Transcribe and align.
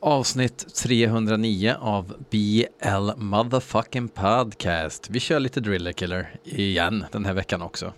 Avsnitt 0.00 0.74
309 0.74 1.74
av 1.80 2.14
BL 2.30 3.10
Motherfucking 3.16 4.08
Podcast. 4.08 5.10
Vi 5.10 5.20
kör 5.20 5.40
lite 5.40 5.60
Driller 5.60 5.92
Killer 5.92 6.34
igen 6.44 7.04
den 7.12 7.24
här 7.24 7.34
veckan 7.34 7.62
också. 7.62 7.92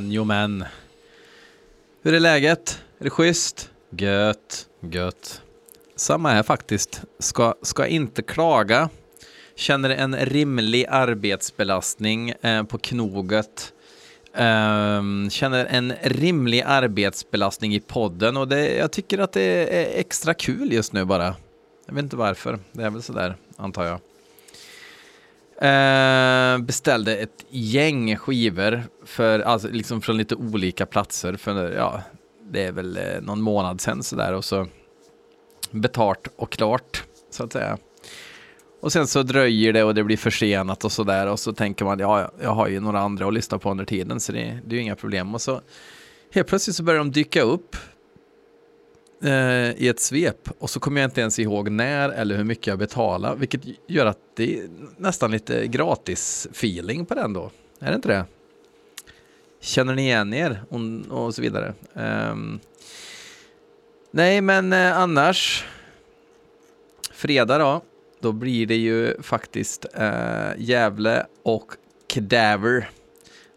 Men, 0.00 0.12
jo 0.12 0.24
men. 0.24 0.64
Hur 2.02 2.14
är 2.14 2.20
läget? 2.20 2.82
Är 2.98 3.04
det 3.04 3.10
schysst? 3.10 3.70
Gött, 3.90 4.66
gött. 4.80 5.42
Samma 5.96 6.30
här 6.30 6.42
faktiskt. 6.42 7.02
Ska, 7.18 7.54
ska 7.62 7.86
inte 7.86 8.22
klaga. 8.22 8.88
Känner 9.54 9.90
en 9.90 10.16
rimlig 10.16 10.86
arbetsbelastning 10.88 12.30
eh, 12.30 12.62
på 12.62 12.78
knoget. 12.78 13.72
Um, 14.34 15.30
känner 15.30 15.64
en 15.66 15.92
rimlig 16.02 16.62
arbetsbelastning 16.66 17.74
i 17.74 17.80
podden 17.80 18.36
och 18.36 18.48
det, 18.48 18.76
jag 18.76 18.90
tycker 18.90 19.18
att 19.18 19.32
det 19.32 19.42
är 19.42 20.00
extra 20.00 20.34
kul 20.34 20.72
just 20.72 20.92
nu 20.92 21.04
bara. 21.04 21.34
Jag 21.86 21.94
vet 21.94 22.04
inte 22.04 22.16
varför. 22.16 22.58
Det 22.72 22.82
är 22.82 22.90
väl 22.90 23.02
sådär, 23.02 23.36
antar 23.56 23.84
jag. 23.84 24.00
Eh, 25.60 26.58
beställde 26.58 27.16
ett 27.16 27.44
gäng 27.50 28.16
skivor 28.16 28.82
för, 29.04 29.40
alltså, 29.40 29.68
liksom 29.68 30.00
från 30.00 30.16
lite 30.16 30.34
olika 30.34 30.86
platser 30.86 31.36
för, 31.36 31.72
ja, 31.72 32.02
det 32.50 32.64
är 32.64 32.72
väl 32.72 32.96
eh, 32.96 33.20
någon 33.22 33.40
månad 33.40 33.80
sedan 33.80 34.02
sådär 34.02 34.32
och 34.32 34.44
så 34.44 34.66
betalt 35.70 36.28
och 36.36 36.52
klart, 36.52 37.04
så 37.30 37.44
att 37.44 37.52
säga. 37.52 37.78
Och 38.80 38.92
sen 38.92 39.06
så 39.06 39.22
dröjer 39.22 39.72
det 39.72 39.84
och 39.84 39.94
det 39.94 40.04
blir 40.04 40.16
försenat 40.16 40.84
och 40.84 40.92
sådär 40.92 41.26
och 41.26 41.40
så 41.40 41.52
tänker 41.52 41.84
man, 41.84 41.98
ja, 41.98 42.32
jag 42.42 42.54
har 42.54 42.68
ju 42.68 42.80
några 42.80 43.00
andra 43.00 43.26
att 43.26 43.34
lyssna 43.34 43.58
på 43.58 43.70
under 43.70 43.84
tiden 43.84 44.20
så 44.20 44.32
det, 44.32 44.58
det 44.64 44.74
är 44.74 44.76
ju 44.76 44.82
inga 44.82 44.96
problem. 44.96 45.34
Och 45.34 45.42
så 45.42 45.60
helt 46.32 46.48
plötsligt 46.48 46.76
så 46.76 46.82
börjar 46.82 46.98
de 46.98 47.10
dyka 47.10 47.42
upp 47.42 47.76
eh, 49.22 49.70
i 49.82 49.88
ett 49.88 50.00
svep 50.00 50.48
och 50.58 50.70
så 50.70 50.80
kommer 50.80 51.00
jag 51.00 51.08
inte 51.08 51.20
ens 51.20 51.38
ihåg 51.38 51.70
när 51.70 52.08
eller 52.08 52.36
hur 52.36 52.44
mycket 52.44 52.66
jag 52.66 52.78
betalar, 52.78 53.36
vilket 53.36 53.60
gör 53.86 54.06
att 54.06 54.18
det 54.36 54.58
är 54.58 54.68
nästan 54.96 55.30
lite 55.30 55.66
gratis 55.66 56.48
feeling 56.50 57.06
på 57.06 57.14
den 57.14 57.32
då. 57.32 57.50
Är 57.80 57.90
det 57.90 57.94
inte 57.94 58.08
det? 58.08 58.24
Känner 59.60 59.94
ni 59.94 60.02
igen 60.02 60.34
er? 60.34 60.62
Och, 60.68 60.80
och 61.24 61.34
så 61.34 61.42
vidare. 61.42 61.74
Um, 61.92 62.60
nej, 64.10 64.40
men 64.40 64.72
eh, 64.72 64.98
annars. 64.98 65.64
Fredag 67.12 67.58
då. 67.58 67.82
Då 68.20 68.32
blir 68.32 68.66
det 68.66 68.76
ju 68.76 69.22
faktiskt 69.22 69.86
eh, 69.94 70.50
Gävle 70.58 71.26
och 71.42 71.72
Cadaver. 72.06 72.90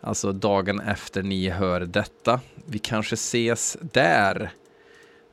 Alltså 0.01 0.31
dagen 0.31 0.79
efter 0.79 1.23
ni 1.23 1.49
hör 1.49 1.79
detta. 1.79 2.39
Vi 2.65 2.79
kanske 2.79 3.13
ses 3.13 3.77
där. 3.81 4.51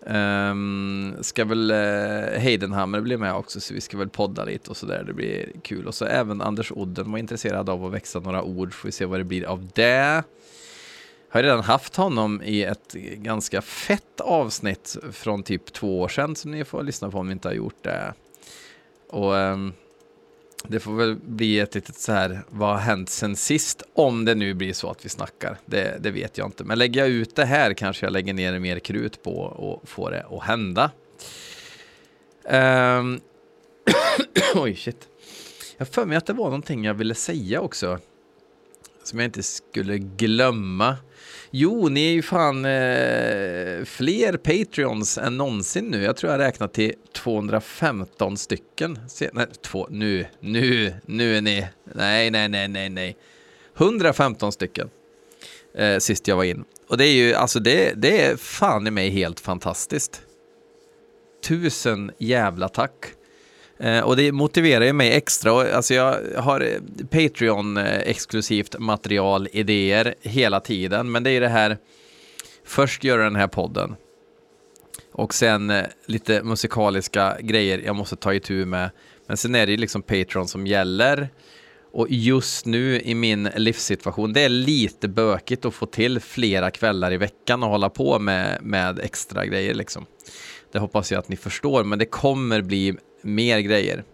Um, 0.06 1.16
ska 1.20 1.44
väl 1.44 1.70
uh, 1.70 2.38
Heidenhammer 2.38 3.00
bli 3.00 3.16
med 3.16 3.34
också, 3.34 3.60
så 3.60 3.74
vi 3.74 3.80
ska 3.80 3.98
väl 3.98 4.08
podda 4.08 4.44
lite 4.44 4.70
och 4.70 4.76
sådär. 4.76 5.04
Det 5.06 5.12
blir 5.12 5.52
kul. 5.62 5.86
Och 5.86 5.94
så 5.94 6.04
även 6.04 6.40
Anders 6.40 6.72
Odden 6.72 7.12
var 7.12 7.18
intresserad 7.18 7.68
av 7.68 7.84
att 7.84 7.92
växa 7.92 8.20
några 8.20 8.42
ord. 8.42 8.74
Får 8.74 8.88
vi 8.88 8.92
se 8.92 9.04
vad 9.04 9.20
det 9.20 9.24
blir 9.24 9.44
av 9.44 9.68
det. 9.74 10.22
Har 11.30 11.42
redan 11.42 11.62
haft 11.62 11.96
honom 11.96 12.42
i 12.42 12.62
ett 12.62 12.92
ganska 13.14 13.62
fett 13.62 14.20
avsnitt 14.20 14.96
från 15.12 15.42
typ 15.42 15.72
två 15.72 16.00
år 16.00 16.08
sedan 16.08 16.36
som 16.36 16.50
ni 16.50 16.64
får 16.64 16.82
lyssna 16.82 17.10
på 17.10 17.18
om 17.18 17.26
ni 17.26 17.32
inte 17.32 17.48
har 17.48 17.54
gjort 17.54 17.82
det. 17.82 18.14
Och 19.08 19.32
um, 19.32 19.72
det 20.68 20.80
får 20.80 20.92
väl 20.92 21.16
bli 21.16 21.58
ett 21.58 21.74
litet 21.74 21.96
så 21.96 22.12
här, 22.12 22.44
vad 22.48 22.68
har 22.68 22.78
hänt 22.78 23.10
sen 23.10 23.36
sist? 23.36 23.82
Om 23.92 24.24
det 24.24 24.34
nu 24.34 24.54
blir 24.54 24.72
så 24.72 24.90
att 24.90 25.04
vi 25.04 25.08
snackar. 25.08 25.58
Det, 25.66 25.96
det 26.00 26.10
vet 26.10 26.38
jag 26.38 26.48
inte. 26.48 26.64
Men 26.64 26.78
lägger 26.78 27.00
jag 27.00 27.10
ut 27.10 27.36
det 27.36 27.44
här 27.44 27.74
kanske 27.74 28.06
jag 28.06 28.12
lägger 28.12 28.34
ner 28.34 28.58
mer 28.58 28.78
krut 28.78 29.22
på 29.22 29.40
och 29.40 29.88
får 29.88 30.10
det 30.10 30.26
att 30.30 30.42
hända. 30.42 30.90
Um, 32.44 33.20
Oj, 34.54 34.76
shit. 34.76 35.08
Jag 35.76 35.88
för 35.88 36.04
mig 36.04 36.16
att 36.16 36.26
det 36.26 36.32
var 36.32 36.44
någonting 36.44 36.84
jag 36.84 36.94
ville 36.94 37.14
säga 37.14 37.60
också. 37.60 37.98
Som 39.02 39.18
jag 39.18 39.26
inte 39.26 39.42
skulle 39.42 39.98
glömma. 39.98 40.96
Jo, 41.50 41.88
ni 41.88 42.08
är 42.08 42.12
ju 42.12 42.22
fan 42.22 42.64
eh, 42.64 43.84
fler 43.84 44.36
Patreons 44.36 45.18
än 45.18 45.36
någonsin 45.36 45.84
nu. 45.84 46.02
Jag 46.02 46.16
tror 46.16 46.32
jag 46.32 46.38
räknat 46.38 46.72
till 46.72 46.94
215 47.12 48.36
stycken. 48.36 48.98
Se, 49.08 49.30
nej, 49.32 49.46
två, 49.62 49.86
nu, 49.90 50.26
nu, 50.40 50.94
nu 51.06 51.36
är 51.36 51.40
ni. 51.40 51.66
Nej, 51.94 52.30
nej, 52.30 52.48
nej, 52.48 52.68
nej, 52.68 52.88
nej. 52.88 53.16
115 53.76 54.52
stycken. 54.52 54.90
Eh, 55.74 55.98
sist 55.98 56.28
jag 56.28 56.36
var 56.36 56.44
in. 56.44 56.64
Och 56.88 56.96
det 56.96 57.06
är 57.06 57.12
ju, 57.12 57.34
alltså 57.34 57.60
det, 57.60 57.92
det 57.96 58.24
är 58.24 58.36
fan 58.36 58.86
i 58.86 58.90
mig 58.90 59.10
helt 59.10 59.40
fantastiskt. 59.40 60.22
Tusen 61.44 62.10
jävla 62.18 62.68
tack. 62.68 63.06
Eh, 63.80 64.00
och 64.00 64.16
det 64.16 64.32
motiverar 64.32 64.84
ju 64.84 64.92
mig 64.92 65.12
extra. 65.12 65.76
Alltså 65.76 65.94
jag 65.94 66.18
har 66.36 66.60
eh, 66.60 66.80
Patreon-exklusivt 67.10 68.78
material, 68.78 69.48
idéer 69.52 70.14
hela 70.22 70.60
tiden. 70.60 71.10
Men 71.10 71.22
det 71.22 71.30
är 71.30 71.40
det 71.40 71.48
här, 71.48 71.78
först 72.64 73.04
göra 73.04 73.24
den 73.24 73.36
här 73.36 73.46
podden. 73.46 73.96
Och 75.12 75.34
sen 75.34 75.70
eh, 75.70 75.84
lite 76.06 76.42
musikaliska 76.42 77.36
grejer 77.40 77.82
jag 77.84 77.96
måste 77.96 78.16
ta 78.16 78.34
itu 78.34 78.66
med. 78.66 78.90
Men 79.26 79.36
sen 79.36 79.54
är 79.54 79.66
det 79.66 79.72
ju 79.72 79.78
liksom 79.78 80.02
Patreon 80.02 80.48
som 80.48 80.66
gäller. 80.66 81.28
Och 81.92 82.06
just 82.10 82.66
nu 82.66 83.00
i 83.00 83.14
min 83.14 83.48
livssituation, 83.56 84.32
det 84.32 84.40
är 84.40 84.48
lite 84.48 85.08
bökigt 85.08 85.64
att 85.64 85.74
få 85.74 85.86
till 85.86 86.20
flera 86.20 86.70
kvällar 86.70 87.12
i 87.12 87.16
veckan 87.16 87.62
och 87.62 87.68
hålla 87.68 87.88
på 87.90 88.18
med, 88.18 88.58
med 88.62 88.98
extra 88.98 89.46
grejer 89.46 89.74
liksom. 89.74 90.06
Det 90.72 90.78
hoppas 90.78 91.12
jag 91.12 91.18
att 91.18 91.28
ni 91.28 91.36
förstår, 91.36 91.84
men 91.84 91.98
det 91.98 92.06
kommer 92.06 92.62
bli 92.62 92.96
mer 93.22 93.60
grejer. 93.60 94.04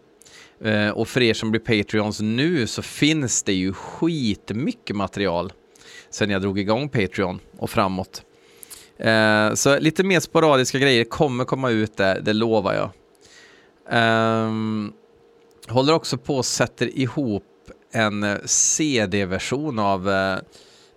Uh, 0.65 0.89
och 0.89 1.09
för 1.09 1.23
er 1.23 1.35
som 1.35 1.51
blir 1.51 1.61
Patreons 1.61 2.21
nu 2.21 2.67
så 2.67 2.83
finns 2.83 3.43
det 3.43 3.53
ju 3.53 3.73
skitmycket 3.73 4.97
material 4.97 5.53
sen 6.11 6.31
jag 6.31 6.43
drog 6.43 6.59
igång 6.59 6.89
Patreon 6.89 7.41
och 7.59 7.71
framåt. 7.71 8.23
Uh, 9.05 9.55
så 9.55 9.79
lite 9.79 10.05
mer 10.05 10.21
sporadiska 10.21 10.79
grejer 10.79 11.05
kommer 11.05 11.45
komma 11.45 11.71
ut 11.71 11.97
där, 11.97 12.21
det 12.21 12.33
lovar 12.33 12.75
jag. 12.75 12.91
Um, 14.47 14.93
håller 15.69 15.93
också 15.93 16.19
på 16.19 16.37
och 16.37 16.47
sätter 16.47 16.99
ihop 16.99 17.45
en 17.93 18.39
CD-version 18.45 19.79
av 19.79 20.09
uh, 20.09 20.37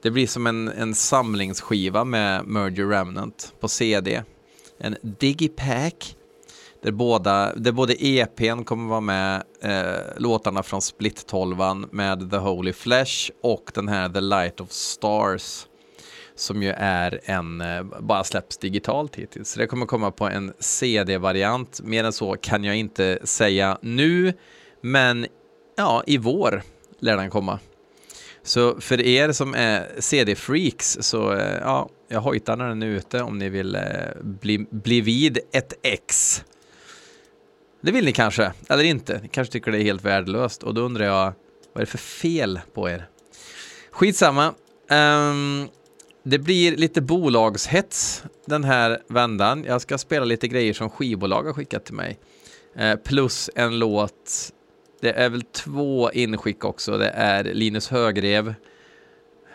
det 0.02 0.12
blir 0.12 0.28
som 0.28 0.48
en, 0.48 0.68
en 0.68 0.96
samlingsskiva 0.96 2.04
med 2.04 2.48
Merger 2.48 2.86
Remnant 2.86 3.54
på 3.60 3.68
CD. 3.68 4.24
En 4.78 4.96
Digipack 5.02 6.16
där, 6.84 6.92
båda, 6.92 7.56
där 7.56 7.72
både 7.72 8.06
EPn 8.06 8.64
kommer 8.64 8.90
vara 8.90 9.02
med, 9.02 9.44
eh, 9.62 10.00
låtarna 10.18 10.64
från 10.64 10.82
Split 10.82 11.28
12 11.28 11.58
med 11.92 12.32
The 12.32 12.38
Holy 12.38 12.74
Flesh 12.74 13.32
och 13.44 13.72
den 13.74 13.88
här 13.88 14.10
The 14.10 14.22
Light 14.22 14.62
of 14.62 14.72
Stars 14.72 15.66
som 16.40 16.64
ju 16.64 16.70
är 16.70 17.20
en, 17.24 17.62
eh, 17.62 17.84
bara 17.84 18.24
släpps 18.24 18.58
digitalt 18.58 19.16
hittills. 19.16 19.50
Så 19.50 19.60
det 19.60 19.68
kommer 19.68 19.86
komma 19.86 20.12
på 20.12 20.28
en 20.28 20.54
CD-variant. 20.60 21.82
Mer 21.84 22.04
än 22.04 22.14
så 22.14 22.36
kan 22.42 22.64
jag 22.64 22.76
inte 22.76 23.20
säga 23.24 23.78
nu, 23.82 24.34
men 24.82 25.28
ja, 25.78 26.04
i 26.08 26.18
vår 26.18 26.62
lär 27.00 27.18
den 27.18 27.30
komma. 27.30 27.60
Så 28.44 28.82
för 28.82 29.02
er 29.02 29.32
som 29.32 29.54
är 29.54 29.88
CD-freaks 30.00 30.98
så 31.02 31.34
eh, 31.34 31.58
ja, 31.62 31.90
jag 32.08 32.22
hojtar 32.22 32.56
när 32.56 32.68
den 32.68 32.84
är 32.84 32.88
ute 32.88 33.22
om 33.22 33.38
ni 33.38 33.50
vill 33.50 33.76
eh, 33.76 33.82
bli, 34.22 34.58
bli 34.72 35.02
vid 35.02 35.40
ett 35.52 35.74
ex. 35.84 36.44
Det 37.82 37.92
vill 37.92 38.06
ni 38.06 38.12
kanske, 38.12 38.52
eller 38.70 38.84
inte. 38.84 39.20
Ni 39.24 39.28
kanske 39.28 39.52
tycker 39.52 39.72
det 39.72 39.78
är 39.78 39.84
helt 39.84 40.06
värdelöst 40.06 40.64
och 40.64 40.74
då 40.74 40.82
undrar 40.82 41.06
jag, 41.06 41.34
vad 41.74 41.82
är 41.82 41.86
det 41.86 41.86
för 41.86 41.98
fel 41.98 42.60
på 42.74 42.90
er? 42.90 43.08
Skitsamma. 43.92 44.54
Um, 44.92 45.70
det 46.24 46.40
blir 46.40 46.78
lite 46.78 47.02
bolagshets 47.02 48.24
den 48.46 48.64
här 48.64 49.02
vändan. 49.08 49.64
Jag 49.68 49.82
ska 49.82 49.98
spela 49.98 50.26
lite 50.26 50.48
grejer 50.48 50.74
som 50.74 50.90
skivbolag 50.90 51.44
har 51.44 51.54
skickat 51.54 51.86
till 51.86 51.94
mig. 51.94 52.20
Uh, 52.80 52.96
plus 52.96 53.50
en 53.56 53.80
låt. 53.80 54.54
Det 55.02 55.12
är 55.12 55.30
väl 55.30 55.42
två 55.42 56.12
inskick 56.12 56.66
också. 56.66 56.98
Det 56.98 57.10
är 57.10 57.44
Linus 57.44 57.90
Högrev, 57.90 58.54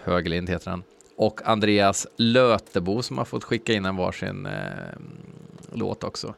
Höglind 0.02 0.50
heter 0.50 0.70
han, 0.70 0.82
och 1.16 1.40
Andreas 1.44 2.06
Lötebo 2.16 3.02
som 3.02 3.18
har 3.18 3.24
fått 3.24 3.44
skicka 3.44 3.72
in 3.72 3.84
en 3.84 3.96
varsin 3.96 4.46
uh, 4.46 4.52
låt 5.72 6.04
också. 6.04 6.34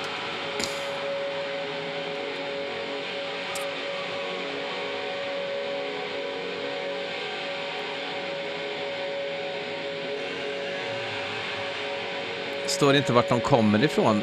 Står 12.67 12.95
inte 12.95 13.13
vart 13.13 13.29
de 13.29 13.41
kommer 13.41 13.85
ifrån. 13.85 14.23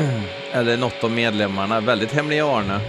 Eller 0.52 0.76
något 0.76 1.04
om 1.04 1.14
medlemmarna. 1.14 1.80
Väldigt 1.80 2.12
hemlig 2.12 2.40
Arne 2.40 2.80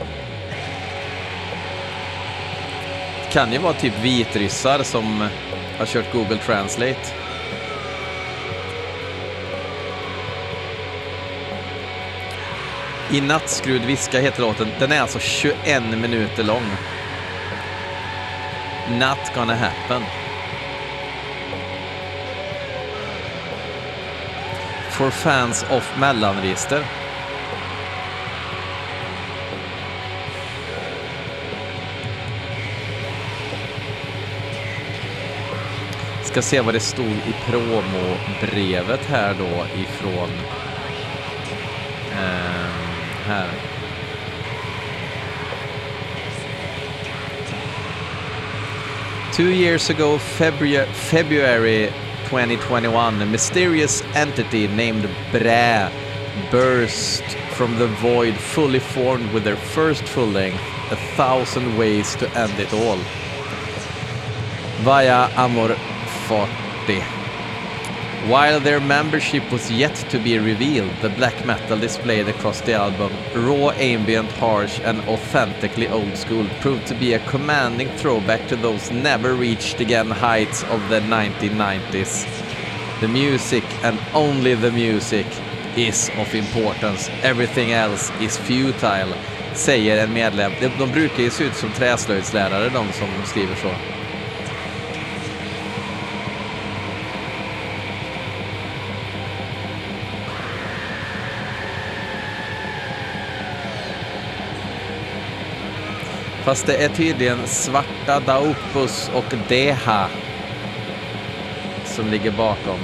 kan 3.32 3.54
ju 3.54 3.58
vara 3.58 3.74
typ 3.74 3.94
vitryssar 4.02 4.84
som 4.84 5.28
har 5.78 5.86
kört 5.86 6.14
Google 6.14 6.38
Translate. 6.38 7.00
I 13.12 13.22
nattskrud 13.22 13.82
viska 13.82 14.20
heter 14.20 14.42
låten. 14.42 14.68
Den 14.80 14.92
är 14.92 15.02
alltså 15.02 15.20
21 15.20 15.84
minuter 15.84 16.44
lång. 16.44 16.64
Not 18.90 19.36
gonna 19.36 19.56
happen. 19.56 20.04
For 24.90 25.10
fans 25.10 25.66
of 25.70 25.98
mellanregister. 26.00 27.01
Ska 36.32 36.42
se 36.42 36.62
vad 36.62 36.74
det 36.74 36.80
stod 36.80 37.06
i 37.06 37.36
promobrevet 37.50 39.06
här 39.06 39.34
då 39.34 39.82
ifrån 39.82 40.30
eh, 42.12 42.72
här. 43.26 43.50
Two 49.34 49.52
years 49.52 49.90
ago, 49.90 50.20
February, 50.20 50.86
February 50.94 51.90
2021, 52.30 52.96
a 52.96 53.26
mysterious 53.26 54.04
entity 54.16 54.68
named 54.68 55.10
Brä 55.32 55.90
burst 56.52 57.24
from 57.58 57.78
the 57.78 57.88
void 57.88 58.36
fully 58.36 58.80
formed 58.80 59.34
with 59.34 59.44
their 59.44 59.58
first 59.58 60.04
full 60.04 60.32
length, 60.32 60.64
A 60.92 60.96
Thousand 61.18 61.78
Ways 61.78 62.16
to 62.16 62.30
End 62.38 62.60
It 62.60 62.74
All. 62.74 63.00
Vaya 64.84 65.30
Amor 65.36 65.76
40. 66.32 67.02
While 68.30 68.62
their 68.62 68.80
membership 68.80 69.52
was 69.52 69.70
yet 69.70 69.96
to 70.12 70.18
be 70.18 70.40
revealed, 70.40 70.94
the 71.02 71.10
black 71.10 71.46
metal 71.46 71.78
displayed 71.78 72.30
across 72.30 72.62
the 72.62 72.72
album, 72.72 73.12
raw, 73.36 73.72
ambient, 73.72 74.32
harsh, 74.34 74.80
and 74.86 75.02
authentically 75.10 75.90
old 75.90 76.16
school, 76.16 76.48
proved 76.62 76.88
to 76.88 76.96
be 76.96 77.16
a 77.16 77.28
commanding 77.28 77.90
throwback 77.98 78.48
to 78.48 78.56
those 78.56 78.90
never 78.92 79.34
reached 79.34 79.82
again 79.82 80.10
heights 80.10 80.64
of 80.64 80.80
the 80.88 81.02
1990s. 81.02 82.26
The 83.02 83.10
music, 83.10 83.66
and 83.84 84.00
only 84.14 84.56
the 84.56 84.72
music, 84.72 85.28
is 85.76 86.10
of 86.18 86.34
importance. 86.34 87.10
Everything 87.24 87.74
else 87.74 88.10
is 88.22 88.38
futile, 88.38 89.16
säger 89.54 89.98
en 89.98 90.14
medlem. 90.14 90.52
De, 90.62 90.68
de 90.80 90.92
brukar 90.92 91.24
ju 91.24 91.30
se 91.30 91.44
ut 91.44 91.56
som 91.56 91.72
träslöjdslärare, 91.72 92.70
de 92.70 92.94
som 92.94 93.08
skriver 93.26 93.56
så. 93.56 94.01
Fast 106.44 106.68
det 106.68 106.84
är 106.84 106.90
tydligen 106.90 107.48
Svarta 107.48 108.20
Daupus 108.20 109.12
och 109.14 109.34
Deha 109.48 110.08
som 111.86 112.08
ligger 112.08 112.32
bakom. 112.32 112.80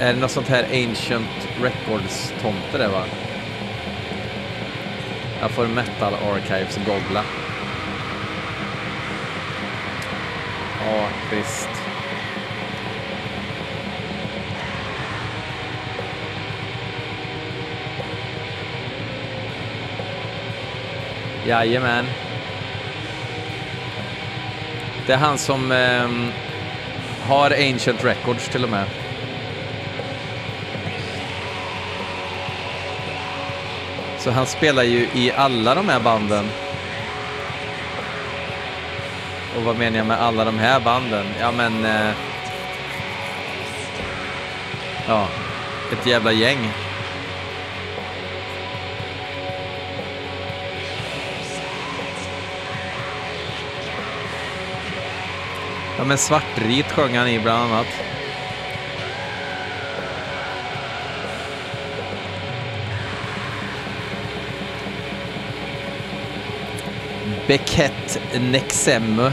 Är 0.00 0.12
det 0.14 0.20
något 0.20 0.30
sånt 0.30 0.48
här 0.48 0.64
Ancient 0.64 1.48
Records-tomte 1.62 2.78
det 2.78 2.88
va? 2.88 3.04
Jag 5.40 5.50
får 5.50 5.66
Metal 5.66 6.14
Archives 6.14 6.76
googla. 6.76 7.24
Ja, 10.84 11.08
visst. 11.30 11.68
Jajamän. 21.46 22.06
Det 25.08 25.14
är 25.14 25.18
han 25.18 25.38
som 25.38 25.72
eh, 25.72 26.08
har 27.28 27.50
Ancient 27.50 28.04
Records 28.04 28.48
till 28.48 28.64
och 28.64 28.70
med. 28.70 28.84
Så 34.18 34.30
han 34.30 34.46
spelar 34.46 34.82
ju 34.82 35.08
i 35.14 35.32
alla 35.36 35.74
de 35.74 35.88
här 35.88 36.00
banden. 36.00 36.48
Och 39.56 39.62
vad 39.62 39.76
menar 39.76 39.98
jag 39.98 40.06
med 40.06 40.20
alla 40.20 40.44
de 40.44 40.58
här 40.58 40.80
banden? 40.80 41.26
Ja 41.40 41.52
men... 41.52 41.84
Eh, 41.84 42.10
ja, 45.08 45.28
ett 45.92 46.06
jävla 46.06 46.32
gäng. 46.32 46.87
Ja 55.98 56.04
men 56.04 56.18
Svartrit 56.18 56.92
sjöng 56.92 57.16
han 57.16 57.28
i 57.28 57.40
bland 57.40 57.72
annat. 57.72 57.86
Beckett 67.46 68.20
Nexemme. 68.40 69.32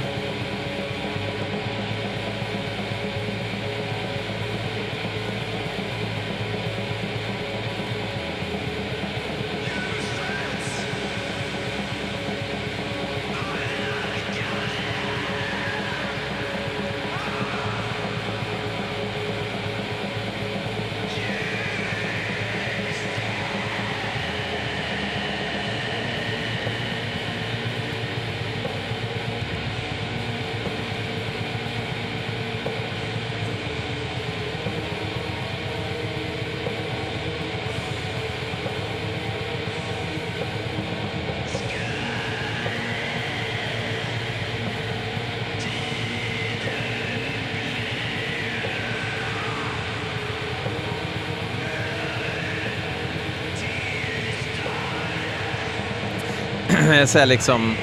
Så 56.85 57.19
här 57.19 57.25
liksom 57.25 57.75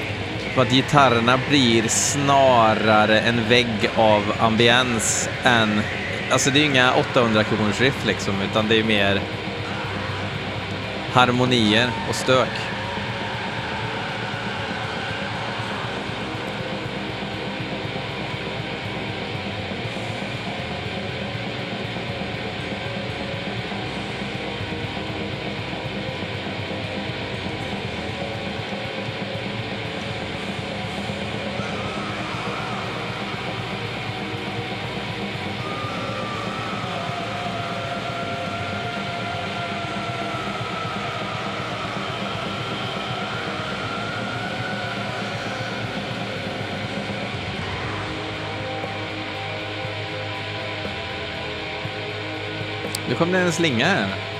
att 0.57 0.71
gitarrerna 0.71 1.39
blir 1.49 1.87
snarare 1.87 3.19
en 3.19 3.49
vägg 3.49 3.89
av 3.95 4.33
ambiens 4.39 5.29
än... 5.43 5.81
Alltså 6.31 6.49
det 6.49 6.59
är 6.59 6.61
ju 6.61 6.65
inga 6.65 6.93
800 6.93 7.43
kronors 7.43 7.81
riff 7.81 8.05
liksom, 8.05 8.33
utan 8.51 8.67
det 8.67 8.79
är 8.79 8.83
mer 8.83 9.21
harmonier 11.13 11.89
och 12.09 12.15
stök. 12.15 12.49
Nu 53.13 53.17
kom 53.17 53.31
det 53.31 53.39
en 53.39 53.51
slinga 53.51 53.85
här. 53.85 54.32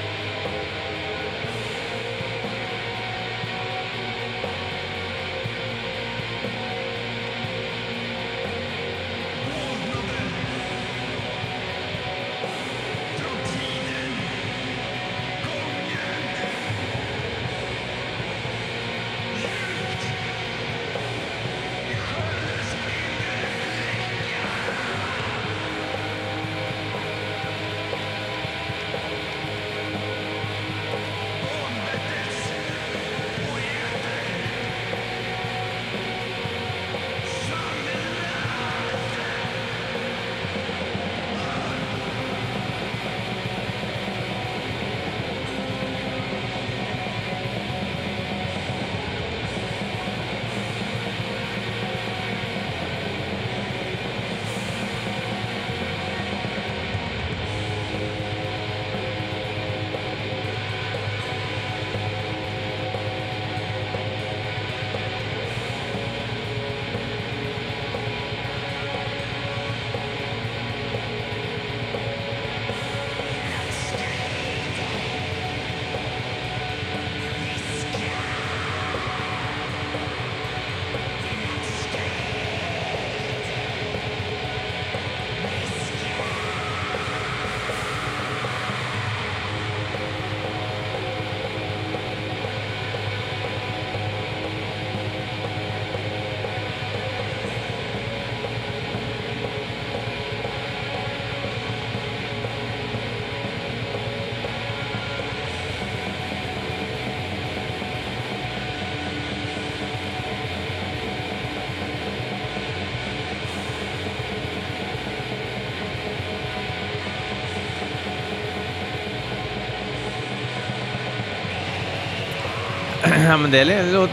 Ja, 123.33 123.37
men 123.37 123.51
det 123.51 123.65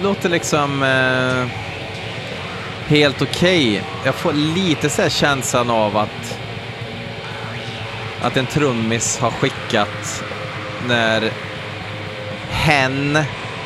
låter 0.02 0.28
liksom 0.28 0.82
eh, 0.82 1.46
helt 2.86 3.22
okej. 3.22 3.70
Okay. 3.70 3.82
Jag 4.04 4.14
får 4.14 4.32
lite 4.32 4.90
så 4.90 5.02
här 5.02 5.08
känslan 5.08 5.70
av 5.70 5.96
att, 5.96 6.38
att 8.20 8.36
en 8.36 8.46
trummis 8.46 9.18
har 9.18 9.30
skickat 9.30 10.24
när 10.86 11.30
hen 12.50 13.18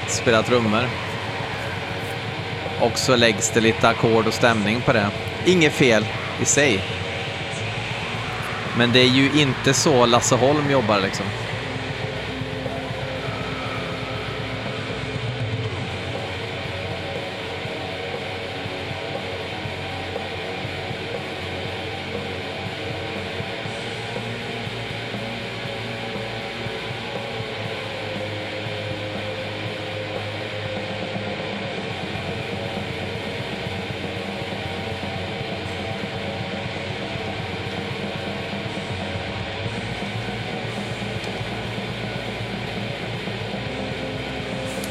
spelar 0.07 0.43
trummor. 0.43 0.89
Och 2.81 2.99
så 2.99 3.17
läggs 3.17 3.51
det 3.51 3.61
lite 3.61 3.89
ackord 3.89 4.27
och 4.27 4.35
stämning 4.35 4.81
på 4.81 4.93
det. 4.93 5.07
Inget 5.45 5.73
fel 5.73 6.07
i 6.41 6.45
sig. 6.45 6.85
Men 8.77 8.93
det 8.93 9.01
är 9.01 9.09
ju 9.09 9.31
inte 9.41 9.75
så 9.75 10.07
Lasse 10.07 10.35
Holm 10.35 10.71
jobbar 10.71 11.01
liksom. 11.01 11.27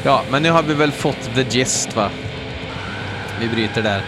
Ja, 0.06 0.24
men 0.30 0.42
nu 0.42 0.50
har 0.50 0.62
vi 0.62 0.74
väl 0.74 0.92
fått 0.92 1.34
the 1.34 1.42
gist 1.42 1.96
va? 1.96 2.10
Vi 3.40 3.48
bryter 3.48 3.82
där. 3.82 4.02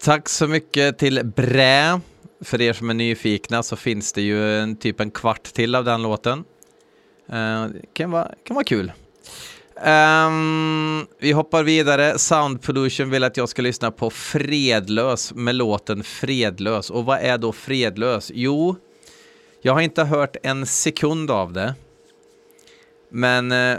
Tack 0.00 0.28
så 0.28 0.48
mycket 0.48 0.98
till 0.98 1.24
Brä. 1.24 2.00
För 2.40 2.60
er 2.60 2.72
som 2.72 2.90
är 2.90 2.94
nyfikna 2.94 3.62
så 3.62 3.76
finns 3.76 4.12
det 4.12 4.22
ju 4.22 4.58
en, 4.58 4.76
typ 4.76 5.00
en 5.00 5.10
kvart 5.10 5.42
till 5.42 5.74
av 5.74 5.84
den 5.84 6.02
låten. 6.02 6.44
Uh, 7.32 7.66
kan, 7.92 8.10
vara, 8.10 8.30
kan 8.44 8.54
vara 8.54 8.64
kul. 8.64 8.92
Um, 9.84 11.06
vi 11.18 11.32
hoppar 11.32 11.62
vidare. 11.62 12.18
Sound 12.18 12.62
Pollution 12.62 13.10
vill 13.10 13.24
att 13.24 13.36
jag 13.36 13.48
ska 13.48 13.62
lyssna 13.62 13.90
på 13.90 14.10
Fredlös 14.10 15.34
med 15.34 15.54
låten 15.54 16.04
Fredlös. 16.04 16.90
Och 16.90 17.04
vad 17.04 17.18
är 17.18 17.38
då 17.38 17.52
Fredlös? 17.52 18.30
Jo, 18.34 18.76
jag 19.62 19.72
har 19.72 19.80
inte 19.80 20.04
hört 20.04 20.36
en 20.42 20.66
sekund 20.66 21.30
av 21.30 21.52
det. 21.52 21.74
Men 23.10 23.52
uh, 23.52 23.78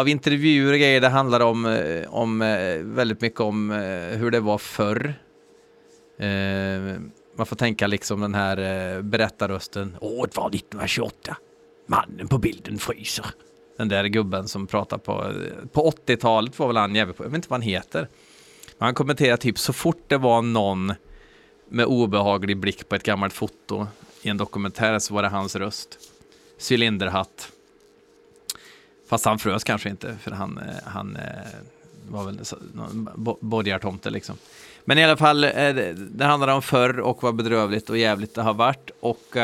av 0.00 0.08
intervjuer 0.08 0.72
och 0.72 0.78
grejer, 0.78 1.00
det 1.00 1.08
handlar 1.08 1.40
om, 1.40 1.66
eh, 1.66 2.14
om 2.14 2.42
eh, 2.42 2.78
väldigt 2.78 3.20
mycket 3.20 3.40
om 3.40 3.70
eh, 3.70 4.18
hur 4.18 4.30
det 4.30 4.40
var 4.40 4.58
förr. 4.58 5.14
Man 7.38 7.46
får 7.46 7.56
tänka 7.56 7.86
liksom 7.86 8.20
den 8.20 8.34
här 8.34 9.02
berättarrösten. 9.02 9.96
Åh, 10.00 10.26
det 10.30 10.36
var 10.36 10.48
1928. 10.48 11.36
Mannen 11.86 12.28
på 12.28 12.38
bilden 12.38 12.78
fryser. 12.78 13.26
Den 13.78 13.88
där 13.88 14.04
gubben 14.04 14.48
som 14.48 14.66
pratar 14.66 14.98
på, 14.98 15.32
på 15.72 15.90
80-talet 16.06 16.58
var 16.58 16.66
väl 16.66 16.76
han 16.76 16.94
jävligt... 16.94 17.18
jag 17.18 17.26
vet 17.26 17.34
inte 17.34 17.48
vad 17.48 17.60
han 17.60 17.68
heter. 17.68 18.08
han 18.78 18.94
kommenterar 18.94 19.36
typ 19.36 19.58
så 19.58 19.72
fort 19.72 20.04
det 20.08 20.16
var 20.16 20.42
någon 20.42 20.94
med 21.68 21.86
obehaglig 21.86 22.56
blick 22.56 22.88
på 22.88 22.94
ett 22.94 23.02
gammalt 23.02 23.32
foto 23.32 23.86
i 24.22 24.28
en 24.28 24.36
dokumentär 24.36 24.98
så 24.98 25.14
var 25.14 25.22
det 25.22 25.28
hans 25.28 25.56
röst. 25.56 25.98
Cylinderhatt 26.70 27.52
Fast 29.08 29.24
han 29.24 29.38
frös 29.38 29.64
kanske 29.64 29.88
inte, 29.88 30.16
för 30.22 30.30
han, 30.30 30.58
eh, 30.58 30.74
han 30.84 31.16
eh, 31.16 31.22
var 32.08 32.24
väl 32.24 32.40
borgartomte 33.40 34.10
liksom. 34.10 34.36
Men 34.84 34.98
i 34.98 35.04
alla 35.04 35.16
fall, 35.16 35.44
eh, 35.44 35.74
det 35.94 36.24
handlar 36.24 36.48
om 36.48 36.62
förr 36.62 37.00
och 37.00 37.22
vad 37.22 37.34
bedrövligt 37.34 37.90
och 37.90 37.98
jävligt 37.98 38.34
det 38.34 38.42
har 38.42 38.54
varit. 38.54 38.90
Och 39.00 39.36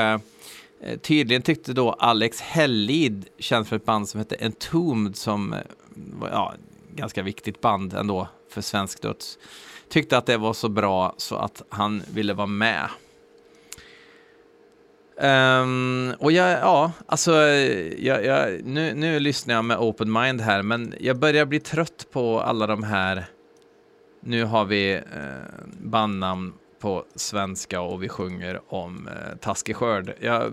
tydligen 1.02 1.42
tyckte 1.42 1.72
då 1.72 1.92
Alex 1.92 2.40
Hellid, 2.40 3.26
känd 3.38 3.68
för 3.68 3.76
ett 3.76 3.84
band 3.84 4.08
som 4.08 4.18
hette 4.18 4.36
Entombed, 4.40 5.16
som 5.16 5.54
var 5.94 6.28
ja, 6.28 6.54
ganska 6.94 7.22
viktigt 7.22 7.60
band 7.60 7.94
ändå 7.94 8.28
för 8.50 8.60
svensk 8.60 9.02
döds, 9.02 9.38
tyckte 9.88 10.18
att 10.18 10.26
det 10.26 10.36
var 10.36 10.52
så 10.52 10.68
bra 10.68 11.14
så 11.16 11.36
att 11.36 11.62
han 11.68 12.02
ville 12.14 12.34
vara 12.34 12.46
med. 12.46 12.88
Um, 15.16 16.14
och 16.18 16.32
jag, 16.32 16.50
ja, 16.50 16.92
alltså, 17.06 17.32
jag, 17.98 18.24
jag, 18.24 18.64
nu, 18.64 18.94
nu 18.94 19.20
lyssnar 19.20 19.54
jag 19.54 19.64
med 19.64 19.78
open 19.78 20.12
mind 20.12 20.40
här, 20.40 20.62
men 20.62 20.94
jag 21.00 21.18
börjar 21.18 21.46
bli 21.46 21.60
trött 21.60 22.06
på 22.12 22.40
alla 22.40 22.66
de 22.66 22.82
här, 22.82 23.24
nu 24.20 24.44
har 24.44 24.64
vi 24.64 24.92
eh, 24.92 25.00
bandnamn 25.80 26.52
på 26.80 27.04
svenska 27.14 27.80
och 27.80 28.02
vi 28.02 28.08
sjunger 28.08 28.60
om 28.68 29.08
eh, 29.08 29.36
taskig 29.36 29.76
skörd. 29.76 30.14
Jag, 30.20 30.52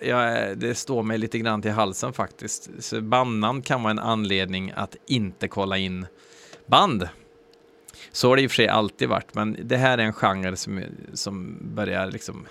jag, 0.00 0.58
det 0.58 0.74
står 0.74 1.02
mig 1.02 1.18
lite 1.18 1.38
grann 1.38 1.62
till 1.62 1.70
halsen 1.70 2.12
faktiskt. 2.12 2.70
Så 2.78 3.00
bandnamn 3.00 3.62
kan 3.62 3.82
vara 3.82 3.90
en 3.90 3.98
anledning 3.98 4.72
att 4.76 4.96
inte 5.06 5.48
kolla 5.48 5.78
in 5.78 6.06
band. 6.66 7.08
Så 8.12 8.28
har 8.28 8.36
det 8.36 8.42
i 8.42 8.46
och 8.46 8.50
för 8.50 8.56
sig 8.56 8.68
alltid 8.68 9.08
varit, 9.08 9.34
men 9.34 9.56
det 9.62 9.76
här 9.76 9.98
är 9.98 10.02
en 10.02 10.12
genre 10.12 10.56
som, 10.56 10.82
som 11.12 11.58
börjar 11.60 12.06
liksom 12.06 12.46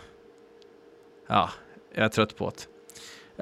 ja, 1.29 1.49
jag 1.95 2.05
är 2.05 2.09
trött 2.09 2.35
på 2.35 2.51
det. 2.55 2.67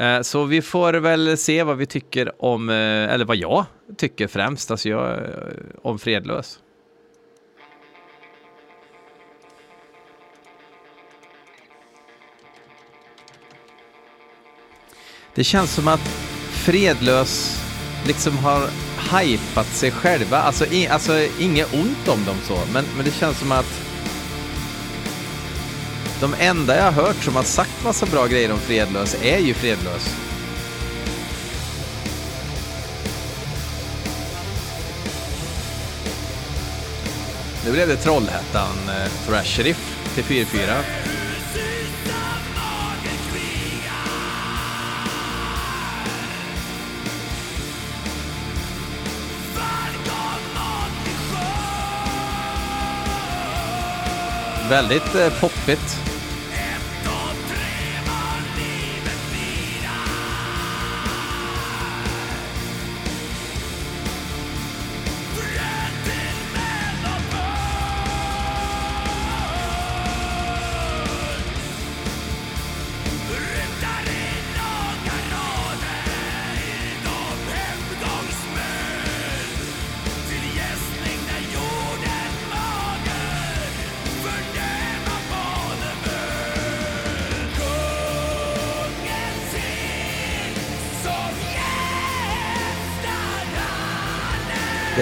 Eh, 0.06 0.22
så 0.22 0.44
vi 0.44 0.62
får 0.62 0.94
väl 0.94 1.38
se 1.38 1.64
vad 1.64 1.78
vi 1.78 1.86
tycker 1.86 2.42
om, 2.44 2.70
eh, 2.70 2.76
eller 3.14 3.26
vad 3.26 3.38
jag 3.38 3.66
tycker 3.98 4.28
främst, 4.28 4.72
alltså 4.72 4.90
jag, 4.90 5.18
eh, 5.18 5.24
om 5.82 6.00
Fredlös. 6.00 6.60
Det 15.36 15.44
känns 15.44 15.76
som 15.76 15.88
att 15.88 16.08
Fredlös 16.66 17.64
liksom 18.08 18.38
har 18.38 18.70
hypat 19.12 19.68
sig 19.68 19.92
själva. 19.92 20.38
Alltså, 20.38 20.66
i, 20.66 20.88
alltså 20.88 21.14
inget 21.40 21.74
ont 21.74 22.08
om 22.08 22.26
dem 22.26 22.36
så, 22.44 22.58
men, 22.74 22.86
men 22.96 23.06
det 23.06 23.12
känns 23.12 23.40
som 23.40 23.52
att 23.52 23.97
de 26.22 26.34
enda 26.40 26.78
jag 26.78 26.84
har 26.84 26.92
hört 26.92 27.24
som 27.24 27.36
har 27.36 27.44
sagt 27.44 27.84
massa 27.84 28.06
bra 28.06 28.28
grejer 28.28 28.52
om 28.52 28.60
Fredlös 28.60 29.18
är 29.24 29.38
ju 29.38 29.54
Fredlös. 29.54 30.16
Nu 37.66 37.72
blev 37.72 37.88
det 37.88 37.96
Trollhättan 37.96 38.76
eh, 38.90 39.28
Thrash 39.28 39.60
Riff 39.60 40.14
till 40.16 40.24
4-4. 40.24 40.84
Väldigt 54.70 55.16
eh, 55.16 55.40
poppigt. 55.40 56.07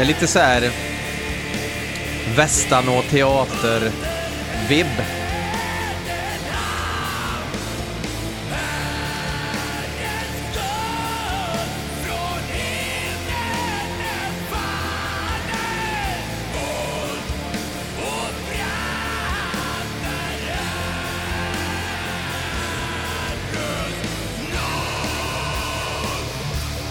Eh, 0.05 0.07
lite 0.07 0.27
så 0.27 0.39
här 0.39 0.71
Västanå 2.35 3.01
teater-vibb. 3.01 4.87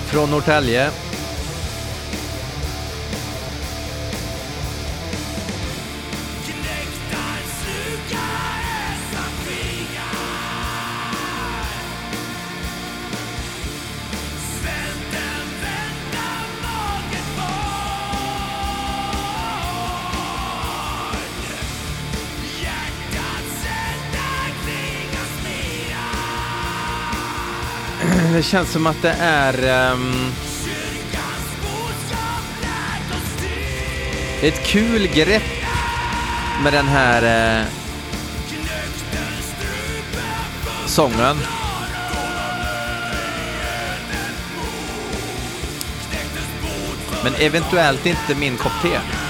Från 0.06 0.30
Norrtälje 0.30 0.90
det 28.34 28.42
känns 28.42 28.70
som 28.70 28.86
att 28.86 29.02
det 29.02 29.16
är... 29.20 29.92
Um, 29.92 30.32
ett 34.42 34.66
kul 34.66 35.06
grepp 35.06 35.42
med 36.62 36.72
den 36.72 36.86
här 36.86 37.62
uh, 37.62 37.66
sången. 40.86 41.36
Men 47.24 47.34
eventuellt 47.34 48.06
inte 48.06 48.34
min 48.34 48.56
kopp 48.56 48.82
te. 48.82 49.23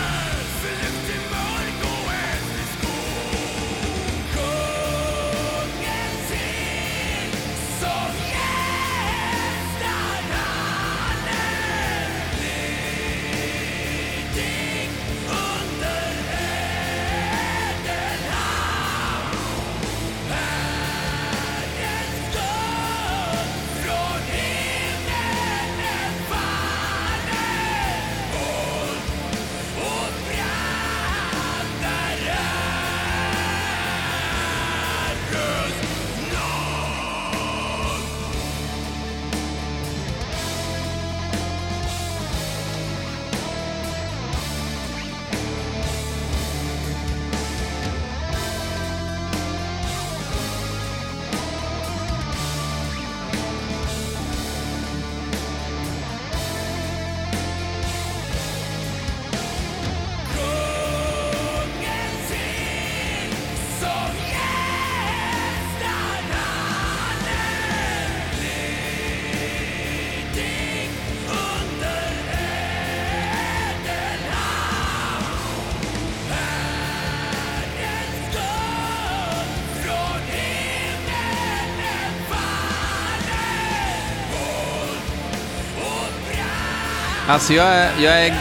Alltså 87.28 87.52
jag 87.52 87.66
är, 87.66 87.90
jag 88.02 88.26
är 88.26 88.34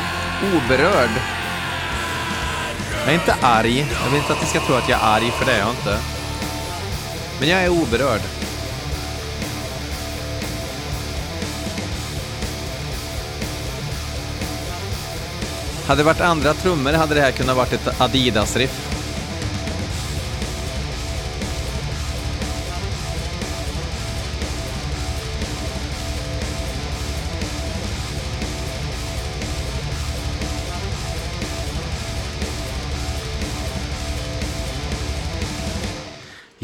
oberörd. 0.56 1.10
Jag 3.00 3.10
är 3.10 3.14
inte 3.14 3.36
arg. 3.42 3.80
Jag 4.04 4.10
vill 4.10 4.20
inte 4.20 4.34
att 4.34 4.42
ni 4.42 4.48
ska 4.48 4.60
tro 4.60 4.76
att 4.76 4.90
jag 4.90 5.00
är 5.00 5.06
arg, 5.06 5.32
för 5.32 5.46
det 5.46 5.52
är 5.52 5.60
jag 5.60 5.70
inte. 5.70 6.00
Men 7.40 7.50
jag 7.50 7.64
är 7.64 7.70
oberörd. 7.70 8.22
Hade 15.88 16.00
det 16.02 16.06
varit 16.06 16.22
andra 16.22 16.54
trummor 16.54 16.94
hade 16.94 17.16
det 17.16 17.22
här 17.22 17.32
kunnat 17.32 17.58
varit 17.58 17.74
ett 17.74 18.02
Adidas-riff. 18.02 18.93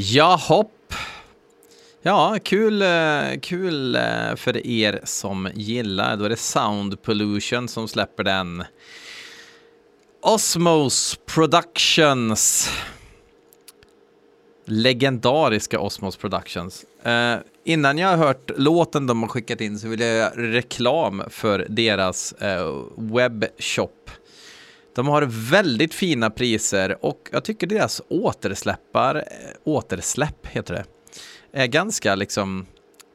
Ja, 0.02 0.40
hopp. 0.42 0.94
Ja, 2.02 2.38
kul, 2.44 2.82
eh, 2.82 3.40
kul 3.42 3.96
eh, 3.96 4.36
för 4.36 4.68
er 4.68 5.02
som 5.04 5.50
gillar. 5.54 6.18
Då 6.18 6.26
är 6.26 6.30
det 6.30 6.36
Sound 6.36 7.02
Pollution 7.02 7.68
som 7.68 7.88
släpper 7.88 8.24
den. 8.24 8.64
Osmos 10.22 11.20
Productions. 11.26 12.72
Legendariska 14.66 15.80
Osmos 15.80 16.18
Productions. 16.18 16.86
Eh, 17.04 17.36
innan 17.64 17.98
jag 17.98 18.08
har 18.08 18.18
hört 18.18 18.52
låten 18.58 19.08
de 19.08 19.22
har 19.22 19.30
skickat 19.30 19.62
in 19.62 19.80
så 19.80 19.88
vill 19.88 20.00
jag 20.00 20.16
göra 20.16 20.32
reklam 20.36 21.24
för 21.30 21.66
deras 21.70 22.34
eh, 22.34 22.84
webbshop. 22.96 24.12
De 25.00 25.08
har 25.08 25.22
väldigt 25.52 25.94
fina 25.94 26.30
priser 26.30 27.06
och 27.06 27.30
jag 27.32 27.44
tycker 27.44 27.68
deras 27.68 28.02
återsläppar, 28.08 29.16
eh, 29.16 29.24
återsläpp 29.64 30.48
heter 30.48 30.74
det, 30.74 30.84
är 31.62 31.68
ganska 31.68 32.16
liksom 32.16 32.66